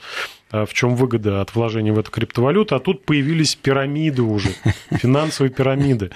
а 0.50 0.65
в 0.65 0.74
чем 0.74 0.95
выгода 0.95 1.41
от 1.41 1.54
вложения 1.54 1.93
в 1.93 2.00
эту 2.00 2.10
криптовалюту, 2.10 2.76
а 2.76 2.80
тут 2.80 3.06
появились 3.06 3.56
пирамиды 3.56 4.24
уже, 4.24 4.50
финансовые 4.89 5.54
пирамиды. 5.54 6.10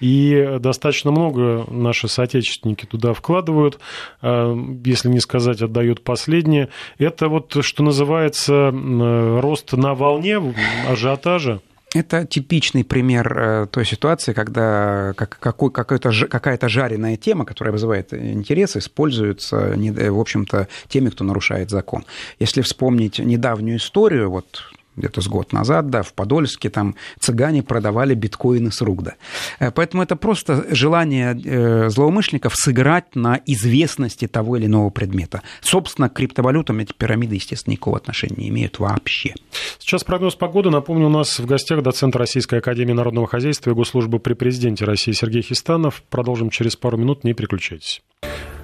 И 0.00 0.58
достаточно 0.60 1.10
много 1.10 1.64
наши 1.70 2.06
соотечественники 2.06 2.84
туда 2.84 3.14
вкладывают, 3.14 3.78
э, 4.20 4.56
если 4.84 5.08
не 5.08 5.20
сказать, 5.20 5.62
отдают 5.62 6.04
последнее. 6.04 6.68
Это 6.98 7.28
вот, 7.28 7.56
что 7.64 7.82
называется, 7.82 8.72
рост 9.40 9.72
на 9.72 9.94
волне 9.94 10.54
ажиотажа, 10.88 11.60
это 11.94 12.26
типичный 12.26 12.84
пример 12.84 13.38
э, 13.38 13.66
той 13.70 13.86
ситуации, 13.86 14.34
когда 14.34 15.14
какая-то 15.14 16.68
жареная 16.68 17.16
тема, 17.16 17.46
которая 17.46 17.72
вызывает 17.72 18.12
интерес, 18.12 18.76
используется, 18.76 19.74
в 19.74 20.20
общем-то, 20.20 20.68
теми, 20.88 21.08
кто 21.08 21.24
нарушает 21.24 21.70
закон. 21.70 22.04
Если 22.38 22.60
вспомнить 22.60 23.18
недавнюю 23.18 23.78
историю, 23.78 24.30
вот 24.30 24.64
где-то 24.98 25.20
с 25.20 25.28
год 25.28 25.52
назад, 25.52 25.90
да, 25.90 26.02
в 26.02 26.12
Подольске 26.12 26.70
там 26.70 26.94
цыгане 27.18 27.62
продавали 27.62 28.14
биткоины 28.14 28.70
с 28.70 28.80
рук, 28.80 29.02
да. 29.02 29.14
Э, 29.58 29.70
поэтому 29.70 30.02
это 30.02 30.16
просто 30.16 30.66
желание 30.70 31.38
э, 31.44 31.88
злоумышленников 31.88 32.54
сыграть 32.56 33.14
на 33.14 33.40
известности 33.46 34.26
того 34.26 34.56
или 34.56 34.66
иного 34.66 34.90
предмета. 34.90 35.42
Собственно, 35.60 36.08
к 36.08 36.14
криптовалютам 36.14 36.78
эти 36.80 36.92
пирамиды, 36.92 37.36
естественно, 37.36 37.72
никакого 37.72 37.96
отношения 37.96 38.36
не 38.36 38.48
имеют 38.48 38.78
вообще. 38.78 39.34
Сейчас 39.78 40.04
прогноз 40.04 40.34
погоды. 40.34 40.70
Напомню, 40.70 41.06
у 41.06 41.10
нас 41.10 41.38
в 41.38 41.46
гостях 41.46 41.82
доцент 41.82 42.16
Российской 42.16 42.58
Академии 42.58 42.92
Народного 42.92 43.26
Хозяйства 43.26 43.70
и 43.70 43.74
Госслужбы 43.74 44.18
при 44.18 44.34
Президенте 44.34 44.84
России 44.84 45.12
Сергей 45.12 45.42
Хистанов. 45.42 46.02
Продолжим 46.10 46.50
через 46.50 46.76
пару 46.76 46.96
минут, 46.96 47.24
не 47.24 47.34
переключайтесь. 47.34 48.02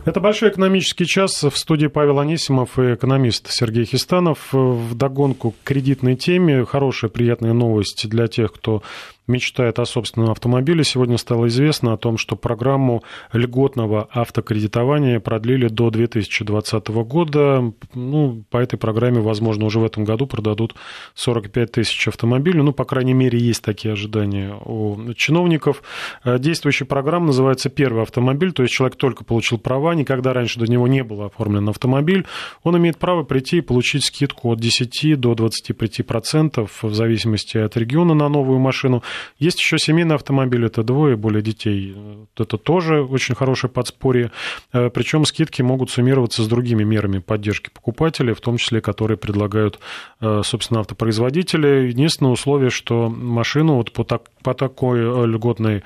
Это 0.04 0.20
«Большой 0.20 0.50
экономический 0.50 1.06
час». 1.06 1.42
В 1.42 1.56
студии 1.56 1.86
Павел 1.86 2.18
Анисимов 2.20 2.78
и 2.78 2.92
экономист 2.92 3.50
Сергей 3.50 3.86
Хистанов. 3.86 4.52
В 4.52 4.94
догонку 4.94 5.52
к 5.52 5.54
кредитной 5.64 6.14
теме 6.14 6.66
хорошая, 6.66 7.10
приятная 7.10 7.54
новость 7.54 8.06
для 8.10 8.26
тех, 8.26 8.52
кто 8.52 8.82
мечтает 9.26 9.78
о 9.78 9.86
собственном 9.86 10.30
автомобиле. 10.30 10.84
Сегодня 10.84 11.18
стало 11.18 11.48
известно 11.48 11.92
о 11.92 11.96
том, 11.96 12.18
что 12.18 12.36
программу 12.36 13.02
льготного 13.32 14.08
автокредитования 14.12 15.20
продлили 15.20 15.68
до 15.68 15.90
2020 15.90 16.88
года. 16.88 17.72
Ну, 17.94 18.44
по 18.50 18.58
этой 18.58 18.76
программе, 18.78 19.20
возможно, 19.20 19.64
уже 19.66 19.80
в 19.80 19.84
этом 19.84 20.04
году 20.04 20.26
продадут 20.26 20.74
45 21.14 21.72
тысяч 21.72 22.08
автомобилей. 22.08 22.62
Ну, 22.62 22.72
по 22.72 22.84
крайней 22.84 23.14
мере, 23.14 23.38
есть 23.38 23.62
такие 23.62 23.92
ожидания 23.92 24.54
у 24.64 25.12
чиновников. 25.14 25.82
Действующая 26.24 26.84
программа 26.84 27.26
называется 27.26 27.70
«Первый 27.70 28.02
автомобиль», 28.02 28.52
то 28.52 28.62
есть 28.62 28.74
человек 28.74 28.96
только 28.96 29.24
получил 29.24 29.58
права, 29.58 29.94
никогда 29.94 30.32
раньше 30.32 30.60
до 30.60 30.66
него 30.70 30.86
не 30.86 31.02
был 31.02 31.22
оформлен 31.22 31.68
автомобиль. 31.68 32.26
Он 32.62 32.76
имеет 32.76 32.98
право 32.98 33.22
прийти 33.22 33.58
и 33.58 33.60
получить 33.60 34.04
скидку 34.04 34.52
от 34.52 34.60
10 34.60 35.18
до 35.18 35.32
25% 35.32 36.68
в 36.82 36.94
зависимости 36.94 37.56
от 37.56 37.76
региона 37.76 38.14
на 38.14 38.28
новую 38.28 38.58
машину. 38.58 39.02
Есть 39.38 39.60
еще 39.60 39.78
семейный 39.78 40.14
автомобиль, 40.14 40.64
это 40.64 40.82
двое, 40.82 41.16
более 41.16 41.42
детей. 41.42 41.96
Это 42.36 42.56
тоже 42.56 43.02
очень 43.02 43.34
хорошее 43.34 43.70
подспорье. 43.70 44.30
Э, 44.72 44.90
Причем 44.90 45.24
скидки 45.24 45.62
могут 45.62 45.90
суммироваться 45.90 46.42
с 46.42 46.48
другими 46.48 46.84
мерами 46.84 47.18
поддержки 47.18 47.70
покупателей, 47.70 48.34
в 48.34 48.40
том 48.40 48.56
числе, 48.56 48.80
которые 48.80 49.16
предлагают, 49.16 49.78
э, 50.20 50.42
собственно, 50.44 50.80
автопроизводители. 50.80 51.88
Единственное 51.88 52.32
условие, 52.32 52.70
что 52.70 53.08
машину 53.08 53.76
вот 53.76 53.92
по, 53.92 54.04
так, 54.04 54.30
по 54.42 54.54
такой 54.54 55.00
э, 55.00 55.26
льготной 55.26 55.82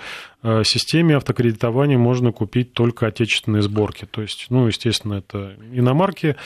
системе 0.63 1.17
автокредитования 1.17 1.99
можно 1.99 2.31
купить 2.31 2.73
только 2.73 3.09
отечественные 3.09 3.61
сборки. 3.61 4.07
То 4.09 4.23
есть, 4.23 4.47
ну, 4.51 4.69
естественно, 4.69 5.15
это 5.15 5.57
иномарки, 5.73 6.37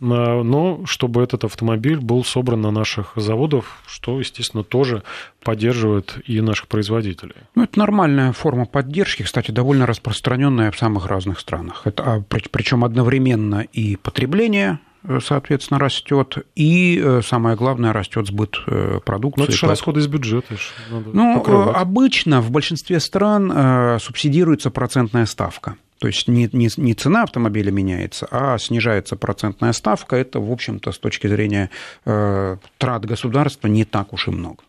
но 0.00 0.82
чтобы 0.84 1.22
этот 1.22 1.44
автомобиль 1.44 1.98
был 1.98 2.24
собран 2.24 2.60
на 2.60 2.70
наших 2.70 3.12
заводах, 3.16 3.64
что, 3.86 4.18
естественно, 4.18 4.62
тоже 4.62 5.02
поддерживает 5.42 6.18
и 6.26 6.40
наших 6.40 6.68
производителей. 6.68 7.34
Ну, 7.54 7.64
это 7.64 7.78
нормальная 7.78 8.32
форма 8.32 8.66
поддержки, 8.66 9.22
кстати, 9.22 9.50
довольно 9.50 9.86
распространенная 9.86 10.70
в 10.70 10.78
самых 10.78 11.06
разных 11.06 11.40
странах. 11.40 11.82
Это, 11.84 12.02
а, 12.02 12.22
причем 12.28 12.84
одновременно 12.84 13.60
и 13.60 13.96
потребление 13.96 14.80
э, 15.04 15.18
соответственно, 15.22 15.80
растет, 15.80 16.38
и 16.54 17.00
э, 17.02 17.22
самое 17.24 17.56
главное, 17.56 17.92
растет 17.92 18.26
сбыт 18.26 18.56
э, 18.66 19.00
продукции. 19.04 19.40
Но 19.40 19.44
это 19.44 19.56
же 19.56 19.66
расходы 19.66 20.00
из 20.00 20.08
бюджета. 20.08 20.56
ну, 20.90 21.38
покрывать. 21.38 21.76
обычно 21.76 22.40
в 22.40 22.50
большинстве 22.50 23.00
стран 23.00 23.98
субсидируется 24.00 24.70
процентная 24.70 25.26
ставка. 25.26 25.76
То 25.98 26.08
есть 26.08 26.28
не, 26.28 26.48
не, 26.52 26.68
не 26.76 26.94
цена 26.94 27.22
автомобиля 27.22 27.70
меняется, 27.70 28.28
а 28.30 28.58
снижается 28.58 29.16
процентная 29.16 29.72
ставка. 29.72 30.16
Это, 30.16 30.40
в 30.40 30.52
общем-то, 30.52 30.92
с 30.92 30.98
точки 30.98 31.26
зрения 31.26 31.70
э, 32.04 32.56
трат 32.78 33.06
государства 33.06 33.68
не 33.68 33.84
так 33.84 34.12
уж 34.12 34.28
и 34.28 34.30
много. 34.30 34.62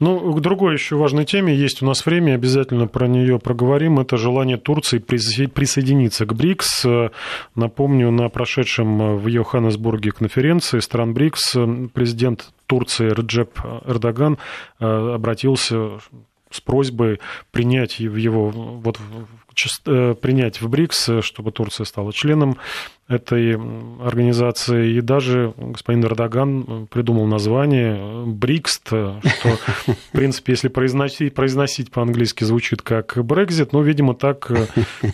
Ну, 0.00 0.34
к 0.34 0.40
другой 0.40 0.74
еще 0.74 0.96
важной 0.96 1.24
теме 1.24 1.54
есть 1.54 1.82
у 1.82 1.86
нас 1.86 2.04
время, 2.04 2.34
обязательно 2.34 2.86
про 2.86 3.06
нее 3.08 3.38
проговорим. 3.38 3.98
Это 3.98 4.16
желание 4.16 4.58
Турции 4.58 4.98
присоединиться 4.98 6.26
к 6.26 6.34
БРИКС. 6.34 6.86
Напомню, 7.54 8.10
на 8.10 8.28
прошедшем 8.28 9.18
в 9.18 9.26
Йоханнесбурге 9.26 10.12
конференции 10.12 10.80
стран 10.80 11.14
БРИКС 11.14 11.56
президент 11.94 12.50
Турции 12.66 13.08
Реджеп 13.08 13.58
Эрдоган 13.86 14.38
э, 14.78 14.84
обратился 14.86 15.98
с 16.50 16.60
просьбой 16.60 17.20
принять 17.50 17.98
его 17.98 18.50
вот 18.50 18.98
Э, 18.98 19.24
принять 20.20 20.60
в 20.60 20.68
БРИКС, 20.68 21.08
э, 21.08 21.22
чтобы 21.22 21.50
Турция 21.50 21.84
стала 21.84 22.12
членом 22.12 22.58
этой 23.08 23.54
организации. 24.04 24.96
И 24.96 25.00
даже 25.00 25.54
господин 25.56 26.04
Эрдоган 26.04 26.88
придумал 26.88 27.26
название 27.26 28.24
БРИКС, 28.26 28.80
что, 28.84 29.20
в 29.86 30.12
принципе, 30.12 30.52
если 30.52 30.68
произносить, 30.68 31.32
произносить 31.32 31.92
по-английски 31.92 32.42
звучит 32.42 32.82
как 32.82 33.16
Брекзит, 33.24 33.72
но, 33.72 33.80
видимо, 33.82 34.14
так 34.14 34.50
э, 34.50 34.66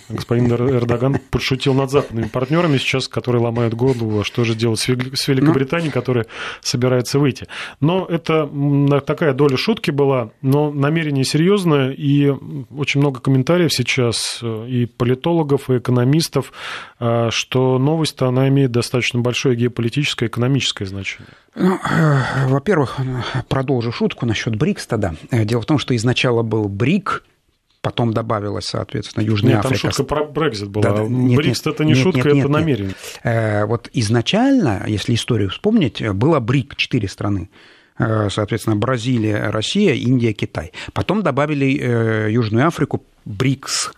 господин 0.09 0.51
Эрдоган 0.53 1.19
подшутил 1.31 1.75
над 1.75 1.91
западными 1.91 2.29
партнерами 2.29 2.79
сейчас, 2.79 3.09
которые 3.09 3.43
ломают 3.43 3.75
голову, 3.75 4.21
а 4.21 4.25
что 4.25 4.45
же 4.45 4.55
делать 4.55 4.81
с 4.81 4.89
Великобританией, 4.89 5.91
которая 5.91 6.27
собирается 6.63 7.19
выйти. 7.19 7.47
Но 7.81 8.07
это 8.07 8.51
такая 9.07 9.35
доля 9.35 9.57
шутки 9.57 9.91
была, 9.91 10.31
но 10.41 10.73
намерение 10.73 11.25
серьезное, 11.25 11.91
и 11.91 12.33
очень 12.75 13.01
много 13.01 13.21
комментариев 13.21 13.73
сейчас 13.73 14.32
и 14.43 14.87
политологов, 14.87 15.71
и 15.71 15.79
экономистов, 15.79 16.53
что 16.99 17.79
новость, 17.79 18.23
она 18.23 18.49
имеет 18.49 18.71
достаточно 18.71 19.21
большое 19.21 19.57
геополитическое 19.57 20.29
и 20.29 20.31
экономическое 20.31 20.87
значение. 20.87 21.29
Ну, 21.55 21.75
э, 21.77 22.47
во-первых, 22.49 22.97
продолжу 23.49 23.93
шутку 23.93 24.25
насчет 24.25 24.57
БРИКС 24.57 24.87
тогда. 24.87 25.15
Э, 25.31 25.45
дело 25.45 25.61
в 25.61 25.67
том, 25.67 25.79
что 25.79 25.95
изначально 25.95 26.43
был 26.43 26.69
БРИК, 26.69 27.25
потом 27.83 28.15
добавилась, 28.15 28.67
соответственно, 28.67 29.25
Южная 29.25 29.57
нет, 29.57 29.65
Африка. 29.65 29.83
Там 29.83 29.93
шутка 29.93 30.05
про 30.05 30.25
Брекзит 30.25 30.69
была. 30.71 30.83
Да, 30.83 30.97
да, 30.97 31.03
нет, 31.03 31.37
Брикс 31.37 31.65
нет, 31.65 31.75
это 31.75 31.85
не 31.85 31.93
нет, 31.93 32.03
шутка, 32.03 32.19
нет, 32.19 32.27
это 32.27 32.37
нет, 32.37 32.49
намерение. 32.49 32.95
Э, 33.23 33.67
вот 33.67 33.91
изначально, 33.93 34.85
если 34.87 35.15
историю 35.15 35.51
вспомнить, 35.51 36.03
было 36.13 36.41
БРИК, 36.41 36.77
четыре 36.77 37.09
страны 37.09 37.51
соответственно, 38.31 38.75
Бразилия, 38.75 39.51
Россия, 39.51 39.93
Индия, 39.93 40.33
Китай. 40.33 40.73
Потом 40.93 41.23
добавили 41.23 42.31
Южную 42.33 42.67
Африку, 42.67 43.05
БРИКС, 43.27 43.93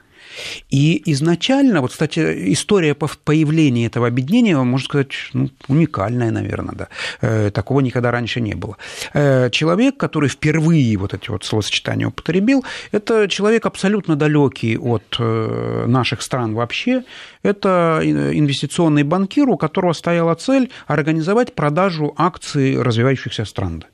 и 0.71 1.03
изначально, 1.13 1.81
вот, 1.81 1.93
кстати, 1.93 2.53
история 2.53 2.95
появления 2.95 3.87
этого 3.87 4.07
объединения, 4.07 4.57
можно 4.57 4.85
сказать, 4.85 5.13
ну, 5.33 5.51
уникальная, 5.69 6.31
наверное, 6.31 6.75
да. 6.75 6.89
Э, 7.21 7.51
такого 7.51 7.81
никогда 7.81 8.11
раньше 8.11 8.41
не 8.41 8.55
было. 8.55 8.77
Э, 9.13 9.51
человек, 9.51 9.97
который 9.97 10.29
впервые 10.29 10.97
вот 10.97 11.15
эти 11.15 11.31
вот 11.31 11.45
словосочетания 11.45 12.09
употребил, 12.09 12.65
это 12.93 13.29
человек 13.29 13.67
абсолютно 13.67 14.17
далекий 14.17 14.77
от 14.77 15.17
э, 15.19 15.85
наших 15.87 16.23
стран 16.23 16.55
вообще. 16.55 17.05
Это 17.43 18.01
инвестиционный 18.03 19.03
банкир, 19.03 19.49
у 19.49 19.57
которого 19.57 19.93
стояла 19.93 20.35
цель 20.35 20.71
организовать 20.87 21.55
продажу 21.55 22.15
акций 22.17 22.81
развивающихся 22.81 23.45
стран. 23.45 23.85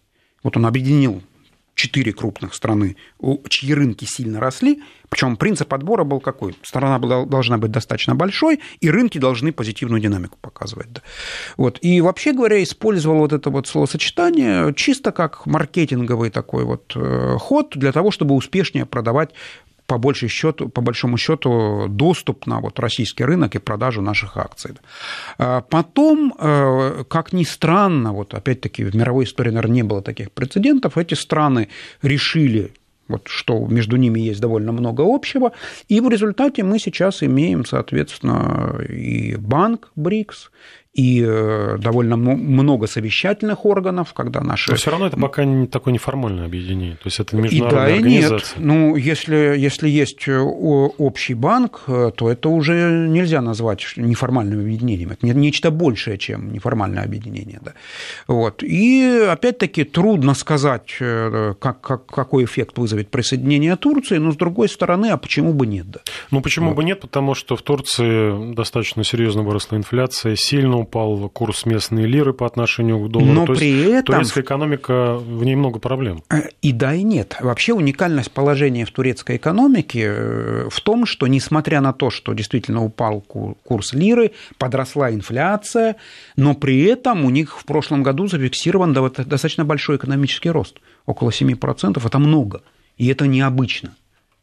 Вот 0.43 0.57
он 0.57 0.67
объединил 0.67 1.23
четыре 1.81 2.13
крупных 2.13 2.55
страны, 2.55 2.97
чьи 3.49 3.73
рынки 3.73 4.05
сильно 4.05 4.39
росли, 4.39 4.83
причем 5.09 5.37
принцип 5.37 5.73
отбора 5.73 6.05
был 6.05 6.21
какой? 6.21 6.55
Страна 6.63 6.99
должна 6.99 7.57
быть 7.57 7.71
достаточно 7.71 8.15
большой, 8.15 8.61
и 8.81 8.91
рынки 8.91 9.19
должны 9.19 9.51
позитивную 9.51 10.01
динамику 10.01 10.37
показывать. 10.41 10.89
Вот. 11.57 11.79
И 11.81 12.01
вообще 12.03 12.33
говоря, 12.33 12.63
использовал 12.63 13.19
вот 13.19 13.33
это 13.33 13.49
вот 13.49 13.67
словосочетание 13.67 14.75
чисто 14.75 15.11
как 15.11 15.47
маркетинговый 15.47 16.31
такой 16.31 16.65
вот 16.65 16.93
э, 16.95 17.37
ход 17.39 17.71
для 17.75 17.93
того, 17.93 18.11
чтобы 18.11 18.35
успешнее 18.35 18.85
продавать 18.85 19.31
по, 19.91 19.99
большей 19.99 20.29
счету, 20.29 20.69
по 20.69 20.83
большому 20.83 21.17
счету 21.17 21.87
доступ 21.89 22.47
на 22.47 22.61
вот 22.61 22.79
российский 22.79 23.25
рынок 23.25 23.57
и 23.57 23.59
продажу 23.59 24.03
наших 24.03 24.37
акций. 24.37 24.75
А 25.39 25.61
потом, 25.61 26.33
э, 26.39 27.05
как 27.09 27.33
ни 27.33 27.45
странно, 27.45 28.13
вот 28.13 28.35
опять-таки 28.35 28.85
в 28.85 28.95
мировой 28.95 29.25
истории, 29.25 29.51
наверное, 29.51 29.75
не 29.75 29.83
было 29.83 30.01
таких 30.01 30.31
прецедентов, 30.31 30.97
эти 30.97 31.15
страны 31.15 31.69
решили 32.03 32.73
вот, 33.09 33.27
что 33.27 33.67
между 33.67 33.97
ними 33.97 34.21
есть 34.21 34.41
довольно 34.41 34.71
много 34.71 35.03
общего, 35.05 35.51
и 35.89 36.01
в 36.01 36.09
результате 36.09 36.63
мы 36.63 36.79
сейчас 36.79 37.25
имеем, 37.25 37.65
соответственно, 37.65 38.81
и 38.89 39.35
банк 39.35 39.91
БРИКС, 39.97 40.51
и 40.93 41.25
э, 41.25 41.77
довольно 41.79 42.17
много 42.17 42.89
совещательных 42.89 43.65
органов, 43.65 44.13
когда 44.13 44.41
наши... 44.41 44.71
Но 44.71 44.77
все 44.77 44.91
равно 44.91 45.07
это 45.07 45.17
пока 45.17 45.45
не 45.45 45.69
такое 45.69 45.95
неформальное 45.95 46.47
объединение, 46.47 46.97
то 46.97 47.05
есть 47.05 47.21
это 47.21 47.37
международная 47.37 47.87
и 47.87 47.91
да, 47.91 47.97
организация. 47.97 48.59
И 48.59 48.61
нет. 48.61 48.67
Ну, 48.67 48.97
если, 48.97 49.37
если 49.57 49.89
есть 49.89 50.27
э, 50.27 50.37
общий 50.37 51.35
банк, 51.35 51.83
э, 51.87 52.11
то 52.17 52.29
это 52.29 52.49
уже 52.49 53.07
нельзя 53.09 53.41
назвать 53.41 53.87
неформальным 53.97 54.61
объединением, 54.61 55.13
это 55.13 55.27
нечто 55.29 55.71
большее, 55.71 56.19
чем 56.19 56.53
неформальное 56.53 57.05
объединение. 57.05 57.61
Да. 57.63 57.75
Вот. 58.27 58.65
И 58.65 59.27
опять-таки 59.31 59.85
трудно 59.85 60.35
сказать, 60.35 60.97
как, 60.99 61.81
как, 61.81 62.07
какой 62.07 62.45
эффект 62.45 62.79
вызовет 62.79 63.11
присоединение 63.11 63.77
Турции, 63.77 64.17
но 64.17 64.33
с 64.33 64.37
другой 64.37 64.69
стороны, 64.69 65.07
а 65.07 65.17
почему 65.17 65.53
бы 65.53 65.69
нет? 65.69 65.89
Да? 65.89 66.01
Ну, 66.33 66.41
почему 66.41 66.71
вот. 66.71 66.77
бы 66.77 66.85
нет, 66.85 67.01
потому 67.01 67.35
что 67.35 67.55
в 67.55 67.63
Турции 67.63 68.55
достаточно 68.55 69.05
серьезно 69.05 69.43
выросла 69.43 69.77
инфляция, 69.77 70.35
сильно 70.35 70.80
упал 70.81 71.29
курс 71.29 71.67
местной 71.67 72.07
лиры 72.07 72.33
по 72.33 72.47
отношению 72.47 72.99
к 72.99 73.11
доллару. 73.11 73.33
Но 73.33 73.47
То 73.47 73.55
при 73.55 73.71
есть, 73.71 73.89
этом... 73.89 74.17
турецкая 74.17 74.45
экономика, 74.45 75.17
в 75.17 75.45
ней 75.45 75.55
много 75.55 75.79
проблем. 75.79 76.23
Э, 76.31 76.49
и 76.63 76.73
да, 76.73 76.95
и 76.95 77.03
нет. 77.03 77.37
Вообще 77.41 77.73
уникальность 77.73 78.31
положения 78.31 78.85
в 78.85 78.91
турецкой 78.91 79.37
экономике 79.37 80.05
э, 80.07 80.69
в 80.71 80.81
том, 80.81 81.07
что 81.07 81.27
несмотря 81.27 81.81
на 81.81 81.93
то, 81.93 82.11
что 82.11 82.33
действительно 82.33 82.85
упал 82.85 83.21
курс 83.21 83.93
лиры, 83.93 84.33
подросла 84.59 85.13
инфляция, 85.13 85.97
но 86.37 86.55
при 86.55 86.83
этом 86.85 87.25
у 87.25 87.31
них 87.31 87.59
в 87.59 87.65
прошлом 87.65 88.03
году 88.03 88.27
зафиксирован 88.27 88.93
достаточно 88.93 89.65
большой 89.65 89.97
экономический 89.97 90.51
рост. 90.51 90.79
Около 91.07 91.31
7%. 91.31 92.05
Это 92.05 92.19
много. 92.19 92.63
И 92.97 93.07
это 93.09 93.27
необычно. 93.27 93.95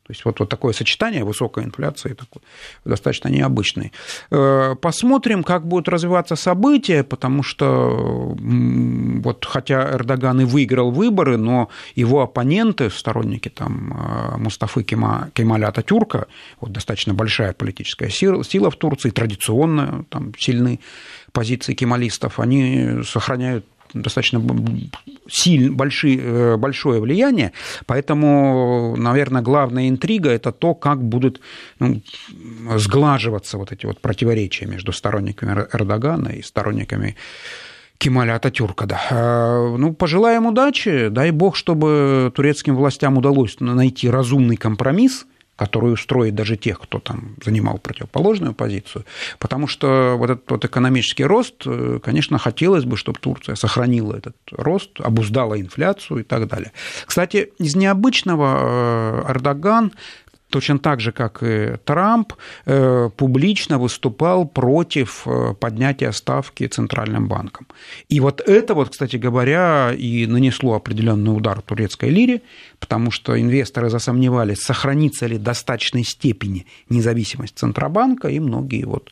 То 0.08 0.14
есть 0.14 0.24
вот, 0.24 0.40
вот 0.40 0.48
такое 0.48 0.72
сочетание 0.72 1.26
высокой 1.26 1.66
инфляции 1.66 2.14
такой, 2.14 2.42
достаточно 2.86 3.28
необычный. 3.28 3.92
Э, 4.32 4.76
посмотрим, 4.82 5.44
как 5.44 5.68
будут 5.68 5.90
развиваться 5.90 6.38
события, 6.38 7.04
потому 7.04 7.44
что 7.44 8.36
вот 8.38 9.46
хотя 9.46 9.92
Эрдоган 9.92 10.42
и 10.42 10.46
выиграл 10.46 10.92
выборы, 10.92 11.36
но 11.36 11.68
его 11.96 12.22
оппоненты, 12.22 12.90
сторонники 12.90 13.50
там, 13.50 13.94
э, 13.94 14.38
Мустафы 14.38 14.84
Кема, 14.84 15.30
Кемаля 15.34 15.68
Ататюрка, 15.68 16.28
вот 16.62 16.72
достаточно 16.72 17.14
большая 17.14 17.52
политическая 17.52 18.10
сила 18.10 18.72
в 18.72 18.76
Турции, 18.78 19.10
традиционно 19.10 20.06
там 20.10 20.32
сильны 20.40 20.80
позиции 21.34 21.74
кемалистов, 21.74 22.40
они 22.40 23.04
сохраняют 23.04 23.66
достаточно 23.94 24.42
сильно, 25.30 25.76
большие, 25.76 26.20
э, 26.20 26.58
большое 26.58 27.02
влияние, 27.02 27.52
поэтому, 27.86 28.96
наверное, 28.98 29.42
главная 29.42 29.90
интрига– 29.90 30.30
это 30.32 30.52
то, 30.52 30.74
как 30.74 31.04
будут 31.04 31.42
ну, 31.80 32.02
сглаживаться 32.76 33.58
вот 33.58 33.72
эти 33.72 33.86
вот 33.86 34.00
противоречия 34.00 34.66
между 34.66 34.92
сторонниками 34.92 35.66
Эрдогана 35.74 36.30
и 36.30 36.42
сторонниками 36.42 37.16
Кемаля 37.98 38.36
Ататюрка, 38.36 38.86
да. 38.86 39.02
Э, 39.10 39.76
ну, 39.78 39.94
пожелаем 39.94 40.46
удачи, 40.46 41.10
дай 41.10 41.32
бог, 41.32 41.56
чтобы 41.56 42.32
турецким 42.36 42.76
властям 42.76 43.18
удалось 43.18 43.60
найти 43.60 44.10
разумный 44.10 44.58
компромисс– 44.58 45.26
который 45.58 45.92
устроит 45.92 46.36
даже 46.36 46.56
тех, 46.56 46.80
кто 46.80 47.00
там 47.00 47.36
занимал 47.44 47.80
противоположную 47.80 48.54
позицию, 48.54 49.06
потому 49.40 49.68
что 49.68 50.16
вот 50.18 50.30
этот 50.30 50.50
вот 50.50 50.64
экономический 50.64 51.26
рост, 51.26 51.64
э, 51.66 52.00
конечно, 52.02 52.38
хотелось 52.38 52.86
бы, 52.86 52.96
чтобы 52.96 53.20
Турция 53.20 53.56
сохранила 53.56 54.16
этот 54.16 54.36
рост, 54.52 55.02
обуздала 55.02 55.60
инфляцию 55.60 56.20
и 56.20 56.24
так 56.24 56.48
далее. 56.48 56.72
Кстати, 57.06 57.52
из 57.58 57.76
необычного 57.76 59.24
э, 59.28 59.32
Эрдоган 59.32 59.92
точно 60.50 60.80
так 60.80 61.00
же, 61.00 61.12
как 61.12 61.44
и 61.44 61.76
Трамп, 61.86 62.34
э, 62.66 63.10
публично 63.16 63.78
выступал 63.78 64.48
против 64.48 65.28
э, 65.28 65.54
поднятия 65.60 66.12
ставки 66.12 66.68
Центральным 66.68 67.28
банком. 67.28 67.68
И 68.10 68.20
вот 68.20 68.42
это 68.42 68.74
вот, 68.74 68.90
кстати 68.90 69.18
говоря, 69.18 69.94
и 69.98 70.26
нанесло 70.26 70.74
определенный 70.76 71.36
удар 71.36 71.62
турецкой 71.62 72.10
лире, 72.10 72.42
потому 72.80 73.12
что 73.12 73.40
инвесторы 73.40 73.90
засомневались, 73.90 74.60
сохранится 74.60 75.28
ли 75.28 75.38
в 75.38 75.44
достаточной 75.44 76.04
степени 76.04 76.66
независимость 76.90 77.58
Центробанка, 77.58 78.30
и 78.30 78.40
многие 78.40 78.86
вот 78.86 79.12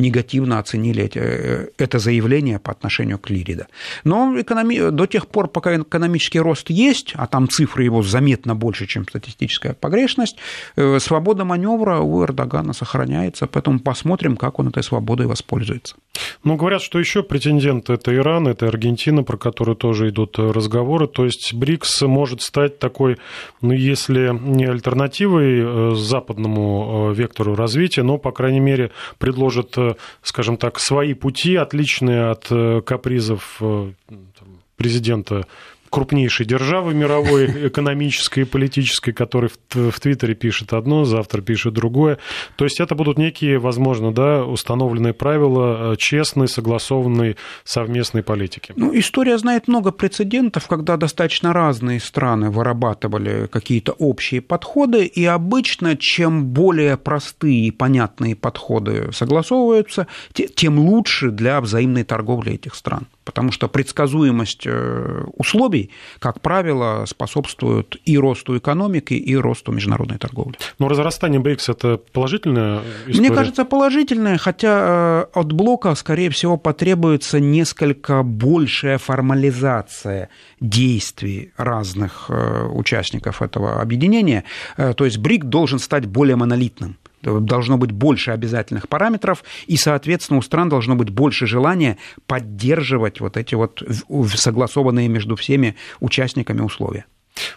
негативно 0.00 0.58
оценили 0.58 1.04
эти, 1.04 1.18
э, 1.18 1.68
это 1.78 1.98
заявление 1.98 2.58
по 2.58 2.72
отношению 2.72 3.18
к 3.18 3.30
Лирида. 3.30 3.66
Но 4.04 4.40
экономи... 4.40 4.90
до 4.90 5.06
тех 5.06 5.26
пор, 5.26 5.48
пока 5.48 5.76
экономический 5.76 6.40
рост 6.40 6.70
есть, 6.70 7.12
а 7.16 7.26
там 7.26 7.48
цифры 7.48 7.84
его 7.84 8.02
заметно 8.02 8.54
больше, 8.54 8.86
чем 8.86 9.04
статистическая 9.04 9.74
погрешность, 9.74 10.36
э, 10.76 10.98
свобода 10.98 11.44
маневра 11.44 12.00
у 12.00 12.24
Эрдогана 12.24 12.72
сохраняется, 12.72 13.46
поэтому 13.46 13.80
посмотрим, 13.80 14.36
как 14.36 14.58
он 14.58 14.68
этой 14.68 14.82
свободой 14.82 15.26
воспользуется. 15.26 15.96
Ну, 16.44 16.56
говорят, 16.56 16.82
что 16.82 16.98
еще 16.98 17.22
претендент 17.22 17.90
это 17.90 18.14
Иран, 18.14 18.48
это 18.48 18.66
Аргентина, 18.66 19.22
про 19.22 19.36
которую 19.36 19.76
тоже 19.76 20.08
идут 20.08 20.38
разговоры. 20.38 21.06
То 21.06 21.24
есть 21.24 21.54
БРИКС 21.54 22.02
может 22.02 22.42
стать 22.42 22.78
такой, 22.78 23.18
ну, 23.60 23.72
если 23.72 24.30
не 24.32 24.64
альтернативой 24.64 25.60
э, 25.60 25.94
западному 25.94 27.12
вектору 27.12 27.54
развития, 27.54 28.02
но, 28.02 28.18
по 28.18 28.32
крайней 28.32 28.60
мере, 28.60 28.90
предложит, 29.18 29.76
скажем 30.22 30.56
так, 30.56 30.78
свои 30.78 31.14
пути, 31.14 31.56
отличные 31.56 32.30
от 32.30 32.48
капризов 32.84 33.60
президента 34.76 35.46
крупнейшей 35.90 36.46
державы 36.46 36.94
мировой, 36.94 37.46
экономической 37.68 38.40
и 38.40 38.44
политической, 38.44 39.12
который 39.12 39.50
в, 39.50 39.90
в 39.90 40.00
Твиттере 40.00 40.34
пишет 40.34 40.72
одно, 40.72 41.04
завтра 41.04 41.42
пишет 41.42 41.74
другое. 41.74 42.18
То 42.56 42.64
есть 42.64 42.80
это 42.80 42.94
будут 42.94 43.18
некие, 43.18 43.58
возможно, 43.58 44.12
да, 44.12 44.44
установленные 44.44 45.12
правила 45.12 45.92
э, 45.92 45.96
честной, 45.96 46.48
согласованной 46.48 47.36
совместной 47.64 48.22
политики. 48.22 48.72
Ну, 48.76 48.96
история 48.96 49.36
знает 49.38 49.68
много 49.68 49.90
прецедентов, 49.90 50.66
когда 50.68 50.96
достаточно 50.96 51.52
разные 51.52 52.00
страны 52.00 52.50
вырабатывали 52.50 53.48
какие-то 53.50 53.92
общие 53.92 54.40
подходы, 54.40 55.04
и 55.04 55.24
обычно 55.24 55.96
чем 55.96 56.46
более 56.46 56.96
простые 56.96 57.66
и 57.66 57.70
понятные 57.70 58.36
подходы 58.36 59.10
согласовываются, 59.12 60.06
тем 60.54 60.78
лучше 60.78 61.30
для 61.30 61.60
взаимной 61.60 62.04
торговли 62.04 62.52
этих 62.52 62.74
стран 62.74 63.06
потому 63.30 63.52
что 63.52 63.68
предсказуемость 63.68 64.62
э, 64.66 65.24
условий, 65.80 65.90
как 66.18 66.40
правило, 66.40 67.04
способствует 67.06 67.96
и 68.08 68.18
росту 68.18 68.58
экономики, 68.58 69.14
и 69.14 69.36
росту 69.36 69.72
международной 69.72 70.18
торговли. 70.18 70.56
Но 70.78 70.88
разрастание 70.88 71.40
БРИКС– 71.40 71.68
это 71.68 71.98
положительная 72.12 72.80
история? 73.06 73.20
Мне 73.20 73.30
кажется, 73.30 73.64
положительная, 73.64 74.38
хотя 74.38 75.26
э, 75.34 75.38
от 75.38 75.52
блока, 75.52 75.94
скорее 75.94 76.28
всего, 76.30 76.56
потребуется 76.56 77.40
несколько 77.40 78.22
большая 78.22 78.98
формализация 78.98 80.28
действий 80.60 81.52
разных 81.56 82.26
э, 82.28 82.66
участников 82.66 83.42
этого 83.42 83.80
объединения. 83.80 84.44
То 84.76 85.04
есть 85.04 85.18
БРИК 85.18 85.44
должен 85.44 85.78
стать 85.78 86.06
более 86.06 86.36
монолитным 86.36 86.96
должно 87.22 87.78
быть 87.78 87.92
больше 87.92 88.30
обязательных 88.30 88.88
параметров, 88.88 89.44
и, 89.66 89.76
соответственно, 89.76 90.38
у 90.38 90.42
стран 90.42 90.68
должно 90.68 90.96
быть 90.96 91.10
больше 91.10 91.46
желания 91.46 91.98
поддерживать 92.26 93.20
вот 93.20 93.36
эти 93.36 93.54
вот 93.54 93.82
согласованные 94.34 95.08
между 95.08 95.36
всеми 95.36 95.76
участниками 96.00 96.60
условия. 96.60 97.06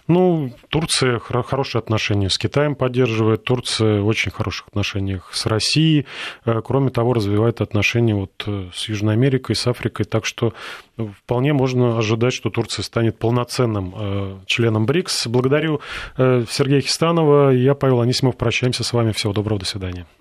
Ну, 0.07 0.51
Турция 0.69 1.19
хорошие 1.19 1.79
отношения 1.79 2.29
с 2.29 2.37
Китаем 2.37 2.75
поддерживает, 2.75 3.43
Турция 3.43 4.01
в 4.01 4.07
очень 4.07 4.31
хороших 4.31 4.67
отношениях 4.67 5.29
с 5.33 5.45
Россией, 5.45 6.05
э, 6.45 6.61
кроме 6.63 6.89
того, 6.89 7.13
развивает 7.13 7.61
отношения 7.61 8.15
вот 8.15 8.31
э, 8.47 8.69
с 8.73 8.89
Южной 8.89 9.13
Америкой, 9.13 9.55
с 9.55 9.67
Африкой, 9.67 10.05
так 10.05 10.25
что 10.25 10.53
вполне 10.97 11.53
можно 11.53 11.97
ожидать, 11.97 12.33
что 12.33 12.49
Турция 12.49 12.83
станет 12.83 13.17
полноценным 13.17 13.93
э, 13.95 14.37
членом 14.45 14.85
БРИКС. 14.85 15.27
Благодарю 15.27 15.81
Сергея 16.17 16.81
Хистанова, 16.81 17.49
я 17.49 17.73
Павел 17.73 18.01
Анисимов, 18.01 18.37
прощаемся 18.37 18.83
с 18.83 18.93
вами, 18.93 19.11
всего 19.11 19.33
доброго, 19.33 19.59
до 19.59 19.65
свидания. 19.65 20.05